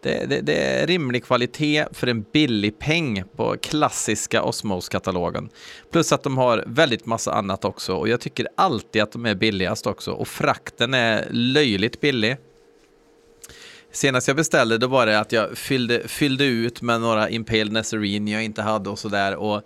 det, 0.02 0.26
det, 0.28 0.40
det, 0.40 0.54
är 0.54 0.86
rimlig 0.86 1.24
kvalitet 1.24 1.86
för 1.92 2.06
en 2.06 2.22
billig 2.32 2.78
peng 2.78 3.24
på 3.36 3.56
klassiska 3.62 4.42
Osmos-katalogen. 4.42 5.48
Plus 5.92 6.12
att 6.12 6.22
de 6.22 6.38
har 6.38 6.64
väldigt 6.66 7.06
massa 7.06 7.32
annat 7.32 7.64
också 7.64 7.94
och 7.94 8.08
jag 8.08 8.20
tycker 8.20 8.48
alltid 8.56 9.02
att 9.02 9.12
de 9.12 9.26
är 9.26 9.34
billigast 9.34 9.86
också 9.86 10.12
och 10.12 10.28
frakten 10.28 10.94
är 10.94 11.28
löjligt 11.30 12.00
billig. 12.00 12.36
Senast 13.92 14.28
jag 14.28 14.36
beställde 14.36 14.78
då 14.78 14.86
var 14.86 15.06
det 15.06 15.20
att 15.20 15.32
jag 15.32 15.58
fyllde, 15.58 16.08
fyllde 16.08 16.44
ut 16.44 16.82
med 16.82 17.00
några 17.00 17.30
Impaled 17.30 17.72
Nazarene 17.72 18.30
jag 18.30 18.44
inte 18.44 18.62
hade 18.62 18.90
och 18.90 18.98
sådär 18.98 19.36
och 19.36 19.62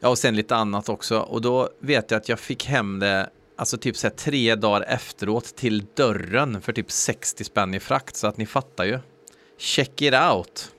Ja, 0.00 0.08
och 0.08 0.18
sen 0.18 0.36
lite 0.36 0.56
annat 0.56 0.88
också. 0.88 1.18
Och 1.18 1.40
då 1.40 1.68
vet 1.78 2.10
jag 2.10 2.18
att 2.18 2.28
jag 2.28 2.40
fick 2.40 2.66
hem 2.66 2.98
det, 2.98 3.30
alltså 3.56 3.78
typ 3.78 3.96
så 3.96 4.06
här 4.06 4.14
tre 4.14 4.54
dagar 4.54 4.82
efteråt 4.88 5.56
till 5.56 5.86
dörren 5.94 6.60
för 6.60 6.72
typ 6.72 6.90
60 6.90 7.44
spänn 7.44 7.74
i 7.74 7.80
frakt. 7.80 8.16
Så 8.16 8.26
att 8.26 8.36
ni 8.36 8.46
fattar 8.46 8.84
ju. 8.84 8.98
Check 9.58 10.02
it 10.02 10.14
out. 10.14 10.72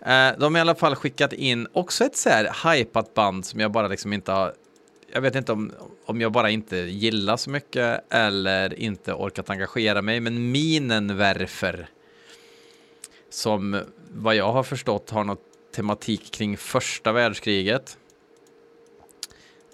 Eh, 0.00 0.38
de 0.38 0.54
har 0.54 0.58
i 0.58 0.60
alla 0.60 0.74
fall 0.74 0.94
skickat 0.94 1.32
in 1.32 1.68
också 1.72 2.04
ett 2.04 2.16
så 2.16 2.28
här 2.28 2.74
hypat 2.74 3.14
band 3.14 3.46
som 3.46 3.60
jag 3.60 3.72
bara 3.72 3.88
liksom 3.88 4.12
inte 4.12 4.32
har 4.32 4.54
jag 5.12 5.20
vet 5.20 5.34
inte 5.34 5.52
om, 5.52 5.72
om 6.06 6.20
jag 6.20 6.32
bara 6.32 6.50
inte 6.50 6.76
gillar 6.76 7.36
så 7.36 7.50
mycket 7.50 8.04
eller 8.10 8.80
inte 8.80 9.12
orkat 9.12 9.50
engagera 9.50 10.02
mig, 10.02 10.20
men 10.20 10.50
Minenwerfer 10.50 11.88
som 13.30 13.82
vad 14.08 14.36
jag 14.36 14.52
har 14.52 14.62
förstått 14.62 15.10
har 15.10 15.24
något 15.24 15.42
tematik 15.74 16.30
kring 16.30 16.56
första 16.56 17.12
världskriget. 17.12 17.98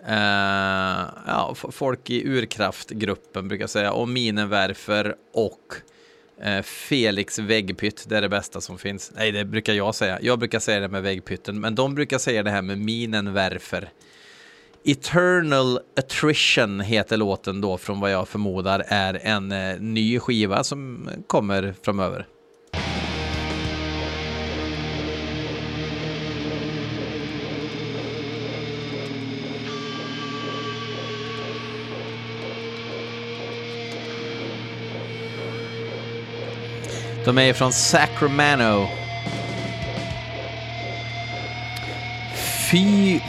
Uh, 0.08 1.08
ja, 1.26 1.54
folk 1.54 2.10
i 2.10 2.28
urkraftgruppen 2.28 3.48
brukar 3.48 3.66
säga, 3.66 3.92
och 3.92 4.08
Minenwerfer 4.08 5.14
och 5.34 5.74
uh, 6.46 6.62
Felix 6.62 7.38
väggpytt, 7.38 8.04
det 8.08 8.16
är 8.16 8.20
det 8.20 8.28
bästa 8.28 8.60
som 8.60 8.78
finns. 8.78 9.12
Nej, 9.16 9.32
det 9.32 9.44
brukar 9.44 9.72
jag 9.72 9.94
säga. 9.94 10.18
Jag 10.22 10.38
brukar 10.38 10.58
säga 10.58 10.80
det 10.80 10.88
med 10.88 11.02
väggpytten, 11.02 11.60
men 11.60 11.74
de 11.74 11.94
brukar 11.94 12.18
säga 12.18 12.42
det 12.42 12.50
här 12.50 12.62
med 12.62 12.78
Minenwerfer. 12.78 13.88
Eternal 14.84 15.80
Attrition 15.96 16.80
heter 16.80 17.16
låten 17.16 17.60
då 17.60 17.78
från 17.78 18.00
vad 18.00 18.10
jag 18.10 18.28
förmodar 18.28 18.84
är 18.86 19.20
en 19.22 19.52
uh, 19.52 19.80
ny 19.80 20.18
skiva 20.18 20.64
som 20.64 21.08
kommer 21.26 21.74
framöver. 21.82 22.26
De 37.24 37.38
är 37.38 37.52
från 37.52 37.72
Sacramento. 37.72 38.88
Fy 42.70 43.20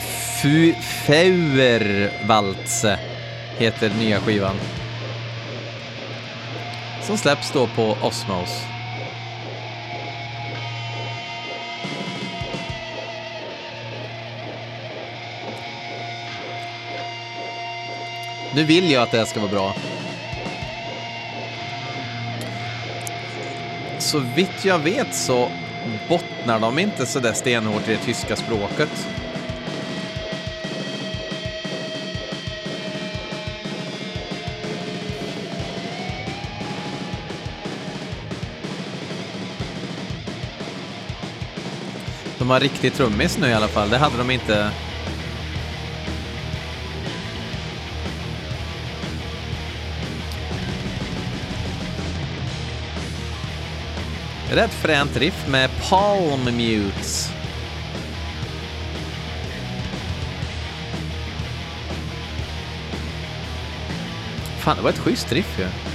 Fu 0.42 0.74
Feuerwalze 1.06 2.98
heter 3.58 3.90
nya 3.98 4.20
skivan. 4.20 4.56
Som 7.02 7.18
släpps 7.18 7.52
då 7.52 7.66
på 7.66 7.96
Osmos. 8.02 8.64
Nu 18.54 18.64
vill 18.64 18.90
jag 18.90 19.02
att 19.02 19.10
det 19.10 19.18
här 19.18 19.24
ska 19.24 19.40
vara 19.40 19.50
bra. 19.50 19.74
Så 24.04 24.18
vitt 24.18 24.64
jag 24.64 24.78
vet 24.78 25.14
så 25.14 25.50
bottnar 26.08 26.60
de 26.60 26.78
inte 26.78 27.06
så 27.06 27.20
där 27.20 27.32
stenhårt 27.32 27.88
i 27.88 27.90
det 27.90 27.98
tyska 27.98 28.36
språket. 28.36 29.08
De 42.38 42.50
har 42.50 42.60
riktig 42.60 42.94
trummis 42.94 43.38
nu 43.38 43.48
i 43.48 43.54
alla 43.54 43.68
fall, 43.68 43.90
det 43.90 43.98
hade 43.98 44.18
de 44.18 44.30
inte 44.30 44.70
Rätt 54.50 54.74
fränt 54.74 55.16
riff 55.16 55.48
med 55.48 55.70
Palm 55.88 56.44
Mutes. 56.44 57.30
Fan, 64.58 64.76
det 64.76 64.82
var 64.82 64.90
ett 64.90 64.98
schysst 64.98 65.32
riff 65.32 65.58
ju. 65.58 65.64
Ja. 65.64 65.93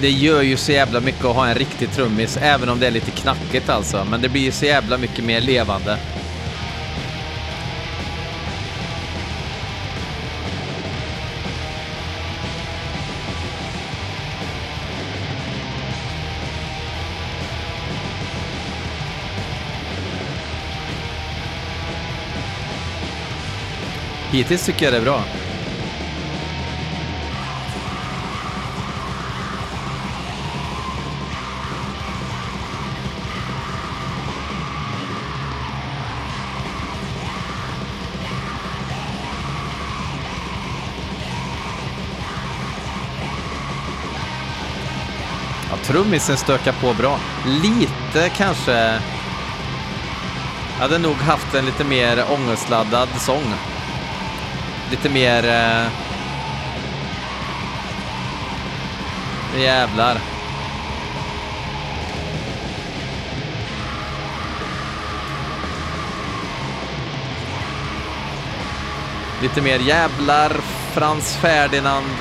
Det 0.00 0.10
gör 0.10 0.42
ju 0.42 0.56
så 0.56 0.72
jävla 0.72 1.00
mycket 1.00 1.24
att 1.24 1.36
ha 1.36 1.48
en 1.48 1.54
riktig 1.54 1.92
trummis, 1.92 2.38
även 2.42 2.68
om 2.68 2.80
det 2.80 2.86
är 2.86 2.90
lite 2.90 3.10
knackigt 3.10 3.68
alltså. 3.68 4.06
Men 4.10 4.22
det 4.22 4.28
blir 4.28 4.42
ju 4.42 4.52
så 4.52 4.64
jävla 4.64 4.98
mycket 4.98 5.24
mer 5.24 5.40
levande. 5.40 5.98
Hittills 24.32 24.66
tycker 24.66 24.84
jag 24.84 24.94
det 24.94 24.98
är 24.98 25.02
bra. 25.02 25.24
Ja, 45.70 45.76
trummisen 45.76 46.36
stökar 46.36 46.72
på 46.72 46.94
bra. 46.94 47.18
Lite 47.46 48.28
kanske... 48.36 49.00
Jag 50.76 50.82
hade 50.82 50.98
nog 50.98 51.16
haft 51.16 51.54
en 51.54 51.64
lite 51.64 51.84
mer 51.84 52.24
ångestladdad 52.30 53.08
sång. 53.18 53.54
Lite 54.90 55.08
mer... 55.08 55.44
Eh... 55.44 55.86
Jävlar. 59.60 60.20
Lite 69.42 69.62
mer 69.62 69.78
jävlar, 69.78 70.52
Frans 70.92 71.36
Ferdinand. 71.36 72.16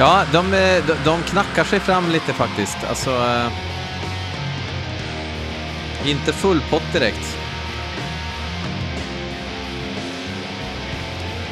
Ja, 0.00 0.24
de, 0.32 0.54
eh, 0.54 0.84
de, 0.86 0.94
de 1.04 1.22
knackar 1.22 1.64
sig 1.64 1.80
fram 1.80 2.10
lite 2.10 2.32
faktiskt. 2.32 2.76
Alltså... 2.88 3.10
Eh, 3.10 3.46
inte 6.10 6.32
full 6.32 6.60
pott 6.70 6.92
direkt. 6.92 7.38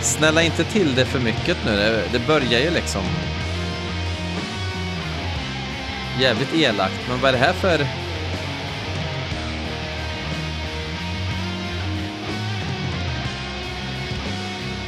Snälla 0.00 0.42
inte 0.42 0.64
till 0.64 0.94
det 0.94 1.04
för 1.04 1.18
mycket 1.20 1.56
nu. 1.64 1.76
Det, 1.76 2.02
det 2.12 2.26
börjar 2.26 2.60
ju 2.60 2.70
liksom... 2.70 3.02
Jävligt 6.20 6.54
elakt, 6.54 7.08
men 7.08 7.20
vad 7.20 7.28
är 7.28 7.32
det 7.32 7.44
här 7.44 7.52
för... 7.52 7.86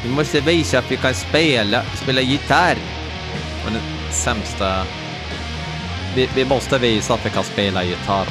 Vi 0.02 0.08
måste 0.10 0.40
visa 0.40 0.78
att 0.78 0.90
vi 0.90 0.96
kan 0.96 1.14
spela, 1.14 1.82
spela 2.02 2.20
gitarr. 2.20 2.99
Och 3.64 3.72
den 3.72 4.12
sämsta... 4.12 4.86
Vi, 6.14 6.28
vi 6.34 6.44
måste 6.44 6.78
visa 6.78 7.14
att 7.14 7.26
vi 7.26 7.30
kan 7.30 7.44
spela 7.44 7.84
gitarr. 7.84 8.26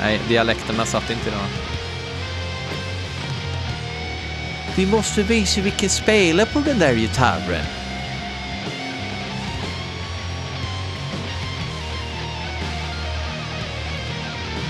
Nej, 0.00 0.20
dialekterna 0.28 0.86
satt 0.86 1.10
inte 1.10 1.28
idag. 1.28 1.46
Vi 4.76 4.86
måste 4.86 5.22
visa 5.22 5.60
vi 5.60 5.70
kan 5.70 5.88
spela 5.88 6.46
på 6.46 6.60
den 6.60 6.78
där 6.78 6.94
gitarren. 6.94 7.64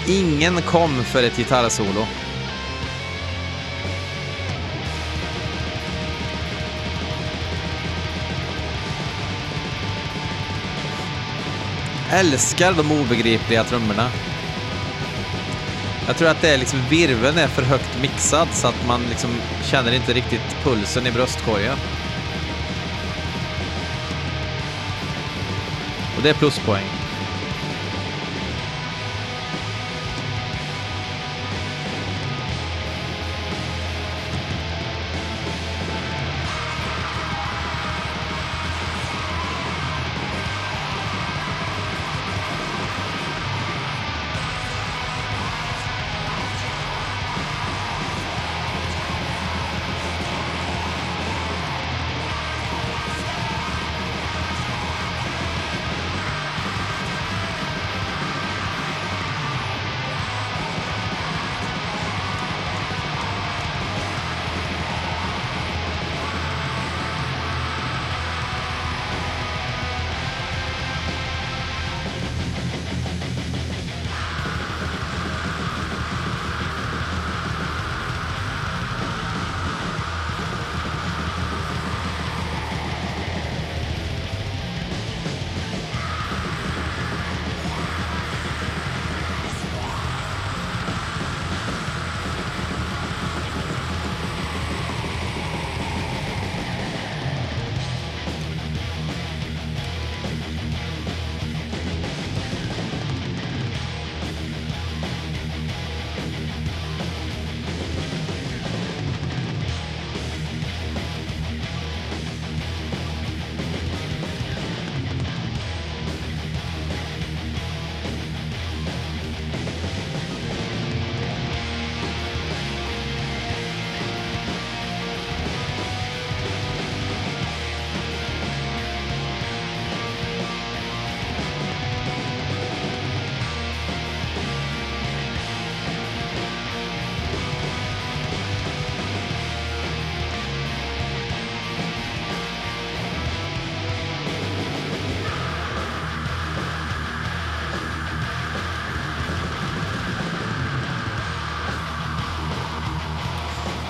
Ingen 0.09 0.63
kom 0.63 1.05
för 1.05 1.23
ett 1.23 1.37
gitarrsolo. 1.37 2.07
Älskar 12.13 12.73
de 12.73 12.93
obegripliga 12.93 13.65
trummorna. 13.65 14.11
Jag 16.07 16.17
tror 16.17 16.29
att 16.29 16.41
det 16.41 16.49
är 16.49 16.59
liksom 16.59 16.79
virveln 16.91 17.39
är 17.39 17.49
för 17.49 17.63
högt 17.63 18.01
mixad 18.01 18.49
så 18.53 18.69
att 18.69 18.87
man 18.87 19.03
liksom 19.09 19.31
känner 19.65 19.93
inte 19.93 20.13
riktigt 20.13 20.57
pulsen 20.65 21.07
i 21.07 21.13
bröstkorgen. 21.13 21.77
Och 26.17 26.23
det 26.23 26.31
är 26.31 26.35
pluspoäng. 26.35 27.02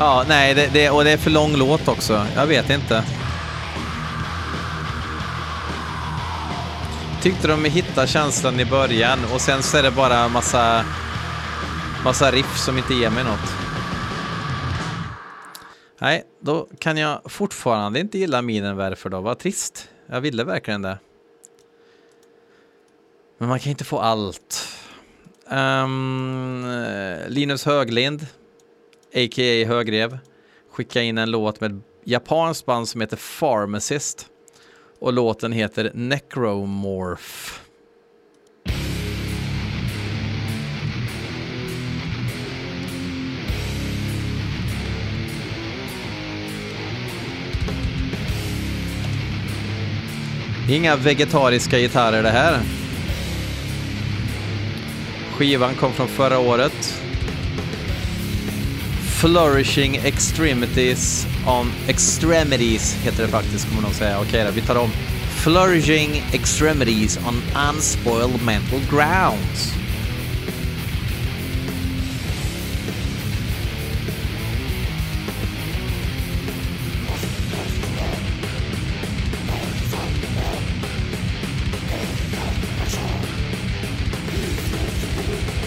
Ja, 0.03 0.25
nej, 0.29 0.55
det, 0.55 0.71
det, 0.73 0.91
och 0.91 1.05
det 1.05 1.11
är 1.11 1.17
för 1.17 1.31
lång 1.31 1.57
låt 1.57 1.89
också. 1.89 2.27
Jag 2.35 2.47
vet 2.47 2.71
inte. 2.71 3.05
Tyckte 7.23 7.49
de 7.49 7.65
hittade 7.65 8.07
känslan 8.07 8.61
i 8.61 8.65
början 8.65 9.19
och 9.35 9.41
sen 9.41 9.63
så 9.63 9.77
är 9.77 9.83
det 9.83 9.91
bara 9.91 10.29
massa, 10.29 10.85
massa 12.05 12.31
riff 12.31 12.59
som 12.59 12.79
inte 12.79 12.95
ger 12.95 13.11
mig 13.11 13.25
något. 13.25 13.53
Nej, 16.01 16.25
då 16.41 16.69
kan 16.79 16.97
jag 16.97 17.21
fortfarande 17.25 18.01
inte 18.01 18.19
gilla 18.19 18.43
minen. 18.43 18.77
Varför 18.77 19.11
då. 19.11 19.21
Vad 19.21 19.39
trist. 19.39 19.89
Jag 20.07 20.21
ville 20.21 20.45
verkligen 20.45 20.83
det. 20.83 20.99
Men 23.39 23.49
man 23.49 23.59
kan 23.59 23.71
inte 23.71 23.85
få 23.85 23.99
allt. 23.99 24.69
Um, 25.51 26.67
Linus 27.29 27.65
Höglind, 27.65 28.27
a.k.a. 29.15 29.67
Högrev, 29.67 30.19
skicka 30.71 31.03
in 31.03 31.19
en 31.19 31.31
låt 31.31 31.61
med 31.61 31.71
ett 31.71 31.83
japanskt 32.05 32.67
band 32.67 32.89
som 32.89 33.01
heter 33.01 33.39
Pharmacist. 33.41 34.27
Och 34.99 35.13
låten 35.13 35.53
heter 35.53 35.91
Necromorph. 35.95 37.63
Inga 50.71 50.97
vegetariska 50.97 51.79
gitarrer 51.79 52.23
det 52.23 52.31
här. 52.31 52.61
Skivan 55.33 55.75
kom 55.75 55.93
från 55.93 56.09
förra 56.09 56.39
året. 56.39 57.02
Flourishing 59.23 59.97
Extremities 59.97 61.27
on 61.47 61.73
Extremities 61.89 62.95
heter 63.05 63.23
det 63.23 63.29
faktiskt, 63.29 63.69
kommer 63.69 63.83
man 63.83 63.93
säga. 63.93 64.21
Okej 64.21 64.45
då, 64.45 64.51
vi 64.51 64.61
tar 64.61 64.77
om. 64.77 64.91
Flourishing 65.43 66.23
Extremities 66.33 67.19
on 67.19 67.43
Unspoiled 67.69 68.43
Mental 68.45 68.81
Grounds. 68.91 69.75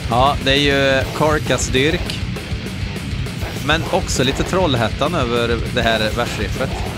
Ja, 0.10 0.38
det 0.44 0.52
är 0.52 0.56
ju 0.56 1.04
Karkas 1.18 1.68
dyrk. 1.68 2.25
Men 3.67 3.82
också 3.91 4.23
lite 4.23 4.43
Trollhättan 4.43 5.15
över 5.15 5.60
det 5.75 5.82
här 5.82 6.12
versriffet. 6.15 6.94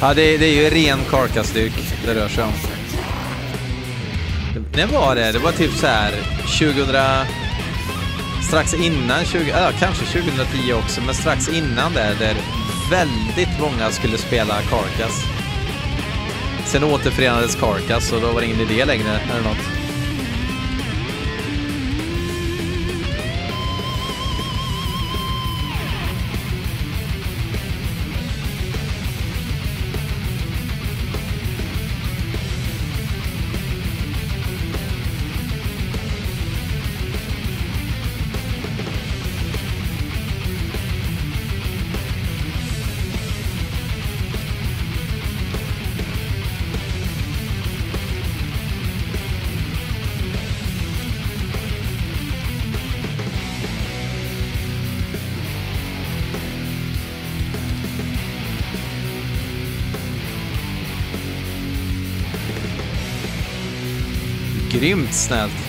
Ja, 0.00 0.14
det, 0.14 0.36
det 0.36 0.46
är 0.46 0.54
ju 0.54 0.70
ren 0.70 0.98
Carcass-dyrk 1.10 1.72
det 2.06 2.14
rör 2.14 2.28
sig 2.28 2.44
om. 2.44 2.52
När 4.72 4.86
var 4.86 5.14
det? 5.14 5.32
Det 5.32 5.38
var 5.38 5.52
typ 5.52 5.72
så 5.72 5.86
här 5.86 6.12
2000... 6.58 6.96
Strax 8.48 8.74
innan, 8.74 9.24
20, 9.24 9.48
ja, 9.48 9.70
kanske 9.78 10.04
2010 10.04 10.72
också, 10.72 11.00
men 11.00 11.14
strax 11.14 11.48
innan 11.48 11.92
där, 11.92 12.14
där 12.18 12.36
väldigt 12.90 13.60
många 13.60 13.90
skulle 13.90 14.18
spela 14.18 14.54
Carcass. 14.54 15.24
Sen 16.64 16.84
återförenades 16.84 17.54
Carcass 17.54 18.12
och 18.12 18.20
då 18.20 18.32
var 18.32 18.40
det 18.40 18.46
ingen 18.46 18.60
idé 18.60 18.84
längre 18.84 19.20
eller 19.30 19.42
något. 19.42 19.77
Grymt 64.78 65.12
snällt. 65.12 65.67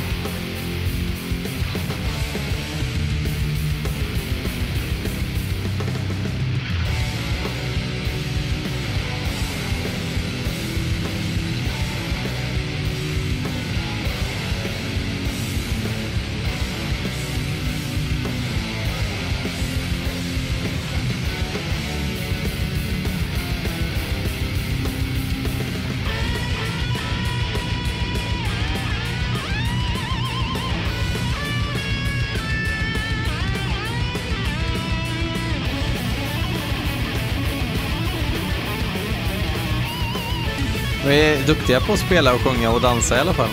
Duktiga 41.50 41.80
på 41.80 41.94
att 41.94 42.00
spela 42.00 42.34
och 42.34 42.42
sjunga 42.42 42.72
och 42.72 42.82
dansa 42.82 43.18
i 43.18 43.20
alla 43.20 43.34
fall. 43.34 43.50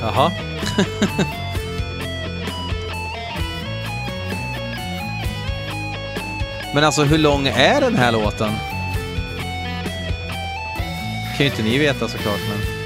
Jaha. 0.00 0.32
Men 6.74 6.84
alltså 6.84 7.02
hur 7.02 7.18
lång 7.18 7.46
är 7.46 7.80
den 7.80 7.96
här 7.96 8.12
låten? 8.12 8.52
kan 11.36 11.46
ju 11.46 11.46
inte 11.46 11.62
ni 11.62 11.78
veta 11.78 12.08
såklart, 12.08 12.40
men... 12.48 12.85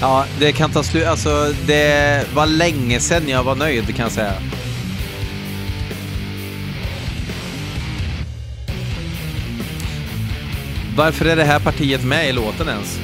Ja, 0.00 0.24
det 0.38 0.52
kan 0.52 0.70
ta 0.70 0.82
slut. 0.82 1.06
Alltså, 1.06 1.54
det 1.66 2.24
var 2.34 2.46
länge 2.46 3.00
sedan 3.00 3.28
jag 3.28 3.42
var 3.42 3.54
nöjd 3.54 3.96
kan 3.96 4.02
jag 4.02 4.12
säga. 4.12 4.32
Varför 10.96 11.24
är 11.24 11.36
det 11.36 11.44
här 11.44 11.60
partiet 11.60 12.04
med 12.04 12.28
i 12.28 12.32
låten 12.32 12.68
ens? 12.68 13.00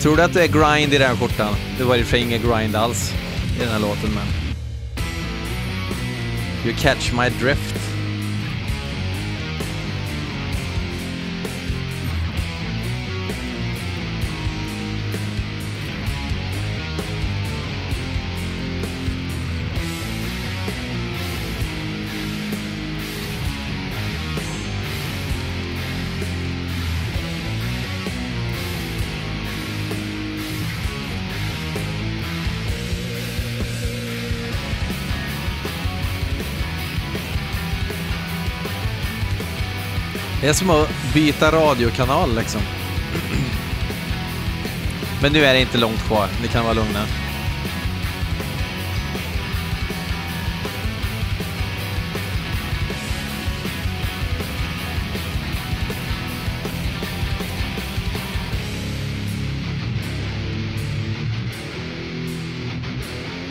Tror 0.00 0.16
du 0.16 0.22
att 0.22 0.34
det 0.34 0.44
är 0.44 0.48
grind 0.48 0.94
i 0.94 0.98
den 0.98 1.08
här 1.08 1.16
skjortan? 1.16 1.54
Det 1.78 1.84
var 1.84 1.96
i 1.96 2.02
och 2.02 2.04
för 2.04 2.10
sig 2.10 2.20
ingen 2.20 2.42
grind 2.42 2.76
alls 2.76 3.12
i 3.56 3.58
den 3.58 3.68
här 3.68 3.80
låten, 3.80 4.10
men... 4.14 4.26
You 6.64 6.74
catch 6.76 7.12
my 7.12 7.28
drift. 7.28 7.71
Det 40.42 40.48
är 40.48 40.52
som 40.52 40.70
att 40.70 40.88
byta 41.14 41.52
radiokanal 41.52 42.36
liksom. 42.36 42.60
Men 45.22 45.32
nu 45.32 45.44
är 45.44 45.54
det 45.54 45.60
inte 45.60 45.78
långt 45.78 46.02
kvar, 46.06 46.28
ni 46.42 46.48
kan 46.48 46.64
vara 46.64 46.74
lugna. 46.74 47.06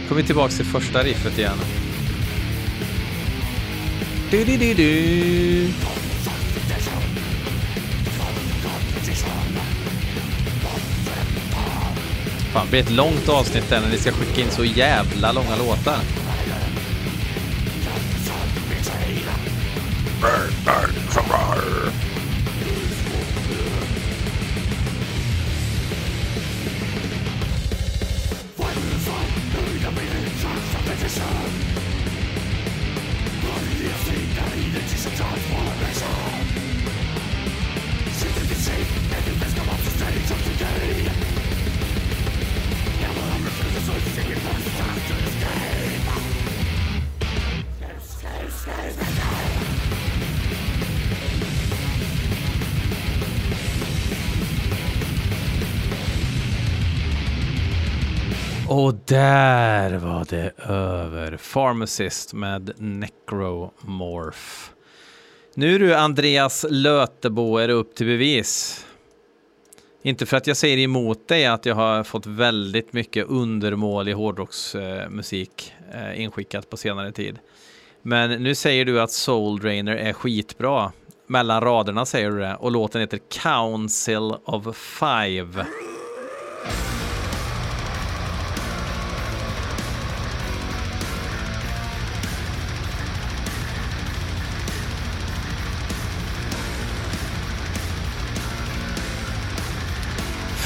Kommer 0.07 0.21
vi 0.21 0.27
tillbaka 0.27 0.51
till 0.51 0.65
första 0.65 1.03
riffet 1.03 1.37
igen. 1.37 1.57
Du, 4.31 4.43
du, 4.43 4.57
du, 4.57 4.73
du. 4.73 6.00
Blir 12.71 12.81
ett 12.81 12.91
långt 12.91 13.29
avsnitt 13.29 13.69
där 13.69 13.81
när 13.81 13.89
ni 13.89 13.97
ska 13.97 14.11
skicka 14.11 14.41
in 14.41 14.51
så 14.51 14.65
jävla 14.65 15.31
långa 15.31 15.55
låtar. 15.55 16.20
Och 58.73 58.93
där 59.05 59.97
var 59.97 60.25
det 60.29 60.51
över. 60.69 61.39
Pharmacist 61.53 62.33
med 62.33 62.71
Necromorph. 62.77 64.71
Nu 65.55 65.75
är 65.75 65.79
du 65.79 65.95
Andreas 65.95 66.65
Lötebo, 66.69 67.57
är 67.57 67.67
det 67.67 67.73
upp 67.73 67.95
till 67.95 68.05
bevis. 68.05 68.85
Inte 70.01 70.25
för 70.25 70.37
att 70.37 70.47
jag 70.47 70.57
säger 70.57 70.77
emot 70.77 71.27
dig 71.27 71.45
att 71.45 71.65
jag 71.65 71.75
har 71.75 72.03
fått 72.03 72.25
väldigt 72.25 72.93
mycket 72.93 73.27
undermålig 73.27 74.13
hårdrocksmusik 74.13 75.73
eh, 75.93 76.21
inskickat 76.21 76.69
på 76.69 76.77
senare 76.77 77.11
tid. 77.11 77.39
Men 78.01 78.43
nu 78.43 78.55
säger 78.55 78.85
du 78.85 79.01
att 79.01 79.11
Soul 79.11 79.59
Drainer 79.59 79.95
är 79.95 80.13
skitbra. 80.13 80.91
Mellan 81.27 81.61
raderna 81.61 82.05
säger 82.05 82.31
du 82.31 82.39
det 82.39 82.55
och 82.55 82.71
låten 82.71 83.01
heter 83.01 83.19
Council 83.29 84.35
of 84.45 84.75
Five. 84.75 85.65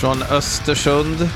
Från 0.05 0.23
Östersund. 0.23 1.29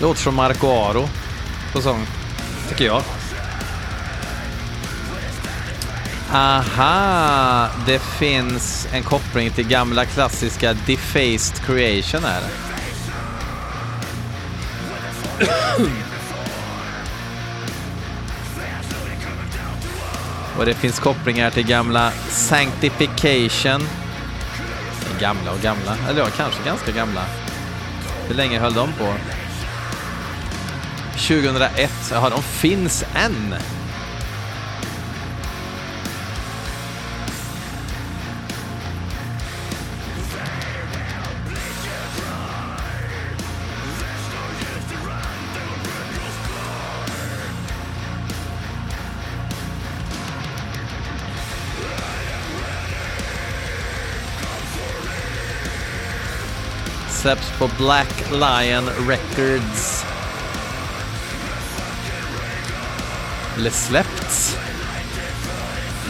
Låter 0.00 0.20
som 0.20 0.34
Marco 0.34 0.66
Aro 0.66 1.08
på 1.72 1.82
sång, 1.82 2.06
tycker 2.68 2.84
jag. 2.84 3.02
Aha, 6.32 7.68
det 7.86 7.98
finns 7.98 8.88
en 8.92 9.02
koppling 9.02 9.50
till 9.50 9.68
gamla 9.68 10.04
klassiska 10.04 10.72
Defaced 10.72 11.66
Creation 11.66 12.24
här. 12.24 12.42
Och 20.58 20.66
det 20.66 20.74
finns 20.74 21.00
kopplingar 21.00 21.50
till 21.50 21.66
gamla 21.66 22.12
Sanctification. 22.28 23.88
Gamla 25.20 25.52
och 25.52 25.60
gamla, 25.60 25.96
eller 26.08 26.20
ja, 26.20 26.26
kanske 26.36 26.64
ganska 26.64 26.92
gamla. 26.92 27.24
Hur 28.28 28.34
länge 28.34 28.58
höll 28.58 28.74
de 28.74 28.92
på? 28.92 29.14
2001, 31.12 31.90
jaha, 32.12 32.30
de 32.30 32.42
finns 32.42 33.04
än. 33.14 33.54
Släpps 57.28 57.50
på 57.58 57.70
Black 57.78 58.30
Lion 58.30 58.88
Records. 59.08 60.04
Eller 63.56 63.70
släppts. 63.70 64.58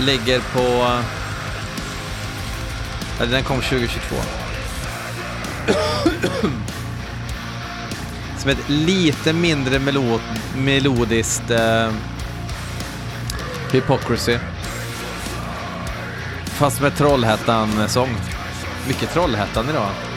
Ligger 0.00 0.40
på... 0.40 0.60
Ja, 3.18 3.26
den 3.26 3.44
kom 3.44 3.60
2022. 3.60 4.16
Som 8.38 8.50
ett 8.50 8.68
lite 8.68 9.32
mindre 9.32 9.78
melo 9.78 10.20
melodiskt 10.56 11.50
eh, 11.50 11.90
Hypocrisy. 13.72 14.38
Fast 16.44 16.80
med 16.80 16.96
Trollhättan-sång. 16.96 18.16
Mycket 18.88 19.12
Trollhättan 19.12 19.68
idag. 19.70 20.07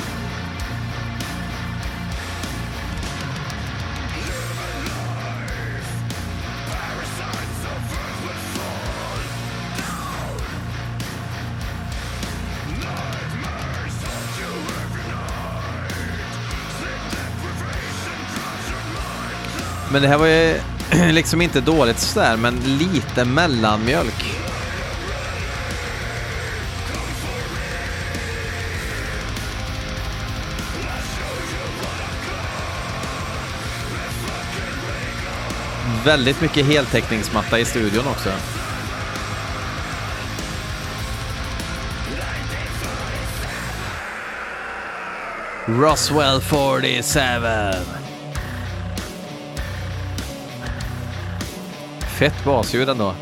Men 19.91 20.01
det 20.01 20.07
här 20.07 20.17
var 20.17 20.27
ju 20.27 20.59
liksom 21.11 21.41
inte 21.41 21.61
dåligt 21.61 21.99
sådär, 21.99 22.37
men 22.37 22.55
lite 22.55 23.25
mellanmjölk. 23.25 24.35
Väldigt 36.05 36.41
mycket 36.41 36.65
heltäckningsmatta 36.65 37.59
i 37.59 37.65
studion 37.65 38.07
också. 38.07 38.29
Roswell 45.65 46.41
47. 46.41 48.10
Fett 52.21 52.43
basljud 52.43 52.89
ändå. 52.89 53.13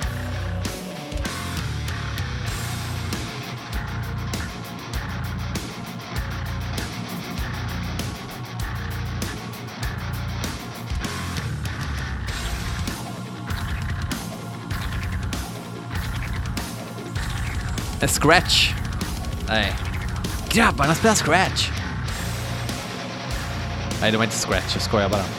En 18.02 18.08
scratch. 18.08 18.74
Nej. 19.48 19.76
Grabbarna 20.50 20.96
spelar 20.96 21.16
scratch. 21.16 21.70
Nej, 24.02 24.12
det 24.12 24.18
var 24.18 24.24
inte 24.24 24.36
scratch. 24.36 24.74
Jag 24.74 24.82
skojar 24.82 25.10
bara. 25.10 25.39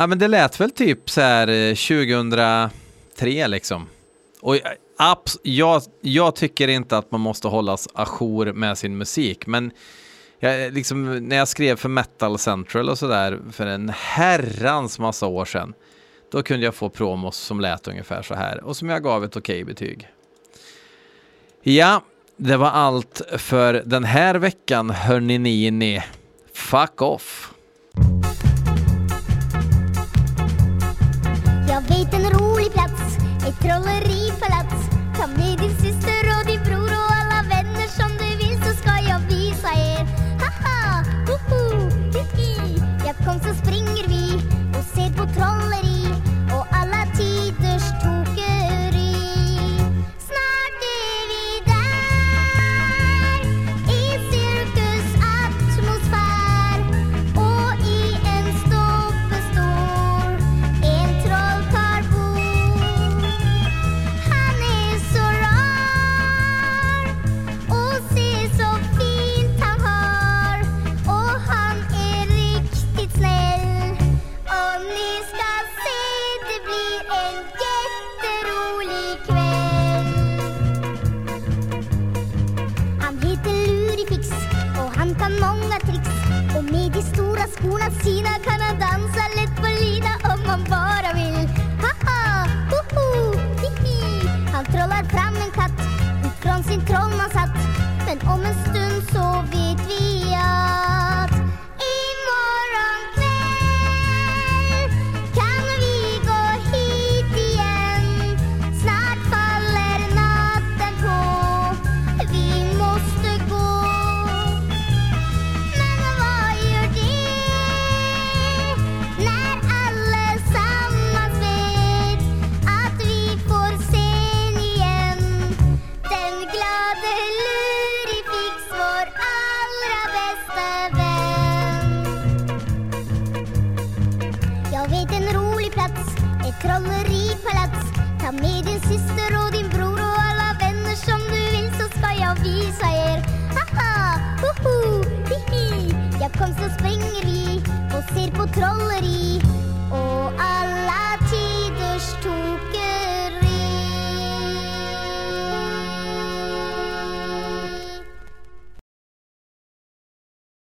Ja, 0.00 0.06
men 0.06 0.18
det 0.18 0.28
lät 0.28 0.60
väl 0.60 0.70
typ 0.70 1.10
så 1.10 1.20
här 1.20 1.48
eh, 1.48 1.74
2003 1.74 3.46
liksom. 3.46 3.88
Och 4.40 4.56
eh, 4.56 4.62
abs 4.98 5.38
jag, 5.42 5.82
jag 6.00 6.36
tycker 6.36 6.68
inte 6.68 6.98
att 6.98 7.10
man 7.10 7.20
måste 7.20 7.48
hållas 7.48 7.88
ajour 7.94 8.52
med 8.52 8.78
sin 8.78 8.98
musik, 8.98 9.46
men 9.46 9.70
jag, 10.38 10.64
eh, 10.64 10.72
liksom, 10.72 11.28
när 11.28 11.36
jag 11.36 11.48
skrev 11.48 11.76
för 11.76 11.88
Metal 11.88 12.38
Central 12.38 12.88
och 12.88 12.98
sådär 12.98 13.38
för 13.52 13.66
en 13.66 13.88
herrans 13.88 14.98
massa 14.98 15.26
år 15.26 15.44
sedan, 15.44 15.74
då 16.32 16.42
kunde 16.42 16.64
jag 16.64 16.74
få 16.74 16.88
promos 16.88 17.36
som 17.36 17.60
lät 17.60 17.88
ungefär 17.88 18.22
så 18.22 18.34
här 18.34 18.64
och 18.64 18.76
som 18.76 18.88
jag 18.88 19.02
gav 19.02 19.24
ett 19.24 19.36
okej 19.36 19.64
betyg. 19.64 20.08
Ja, 21.62 22.02
det 22.36 22.56
var 22.56 22.70
allt 22.70 23.22
för 23.38 23.82
den 23.86 24.04
här 24.04 24.34
veckan 24.34 24.90
hörni 24.90 25.70
ni. 25.70 26.02
Fuck 26.52 27.02
off! 27.02 27.54
Jag 31.70 31.80
vet 31.80 32.14
en 32.14 32.30
rolig 32.30 32.72
plats, 32.72 33.16
ett 33.46 33.60
trolleripalats. 33.60 34.78
Ta 35.16 35.26
med 35.26 35.58
din 35.58 35.79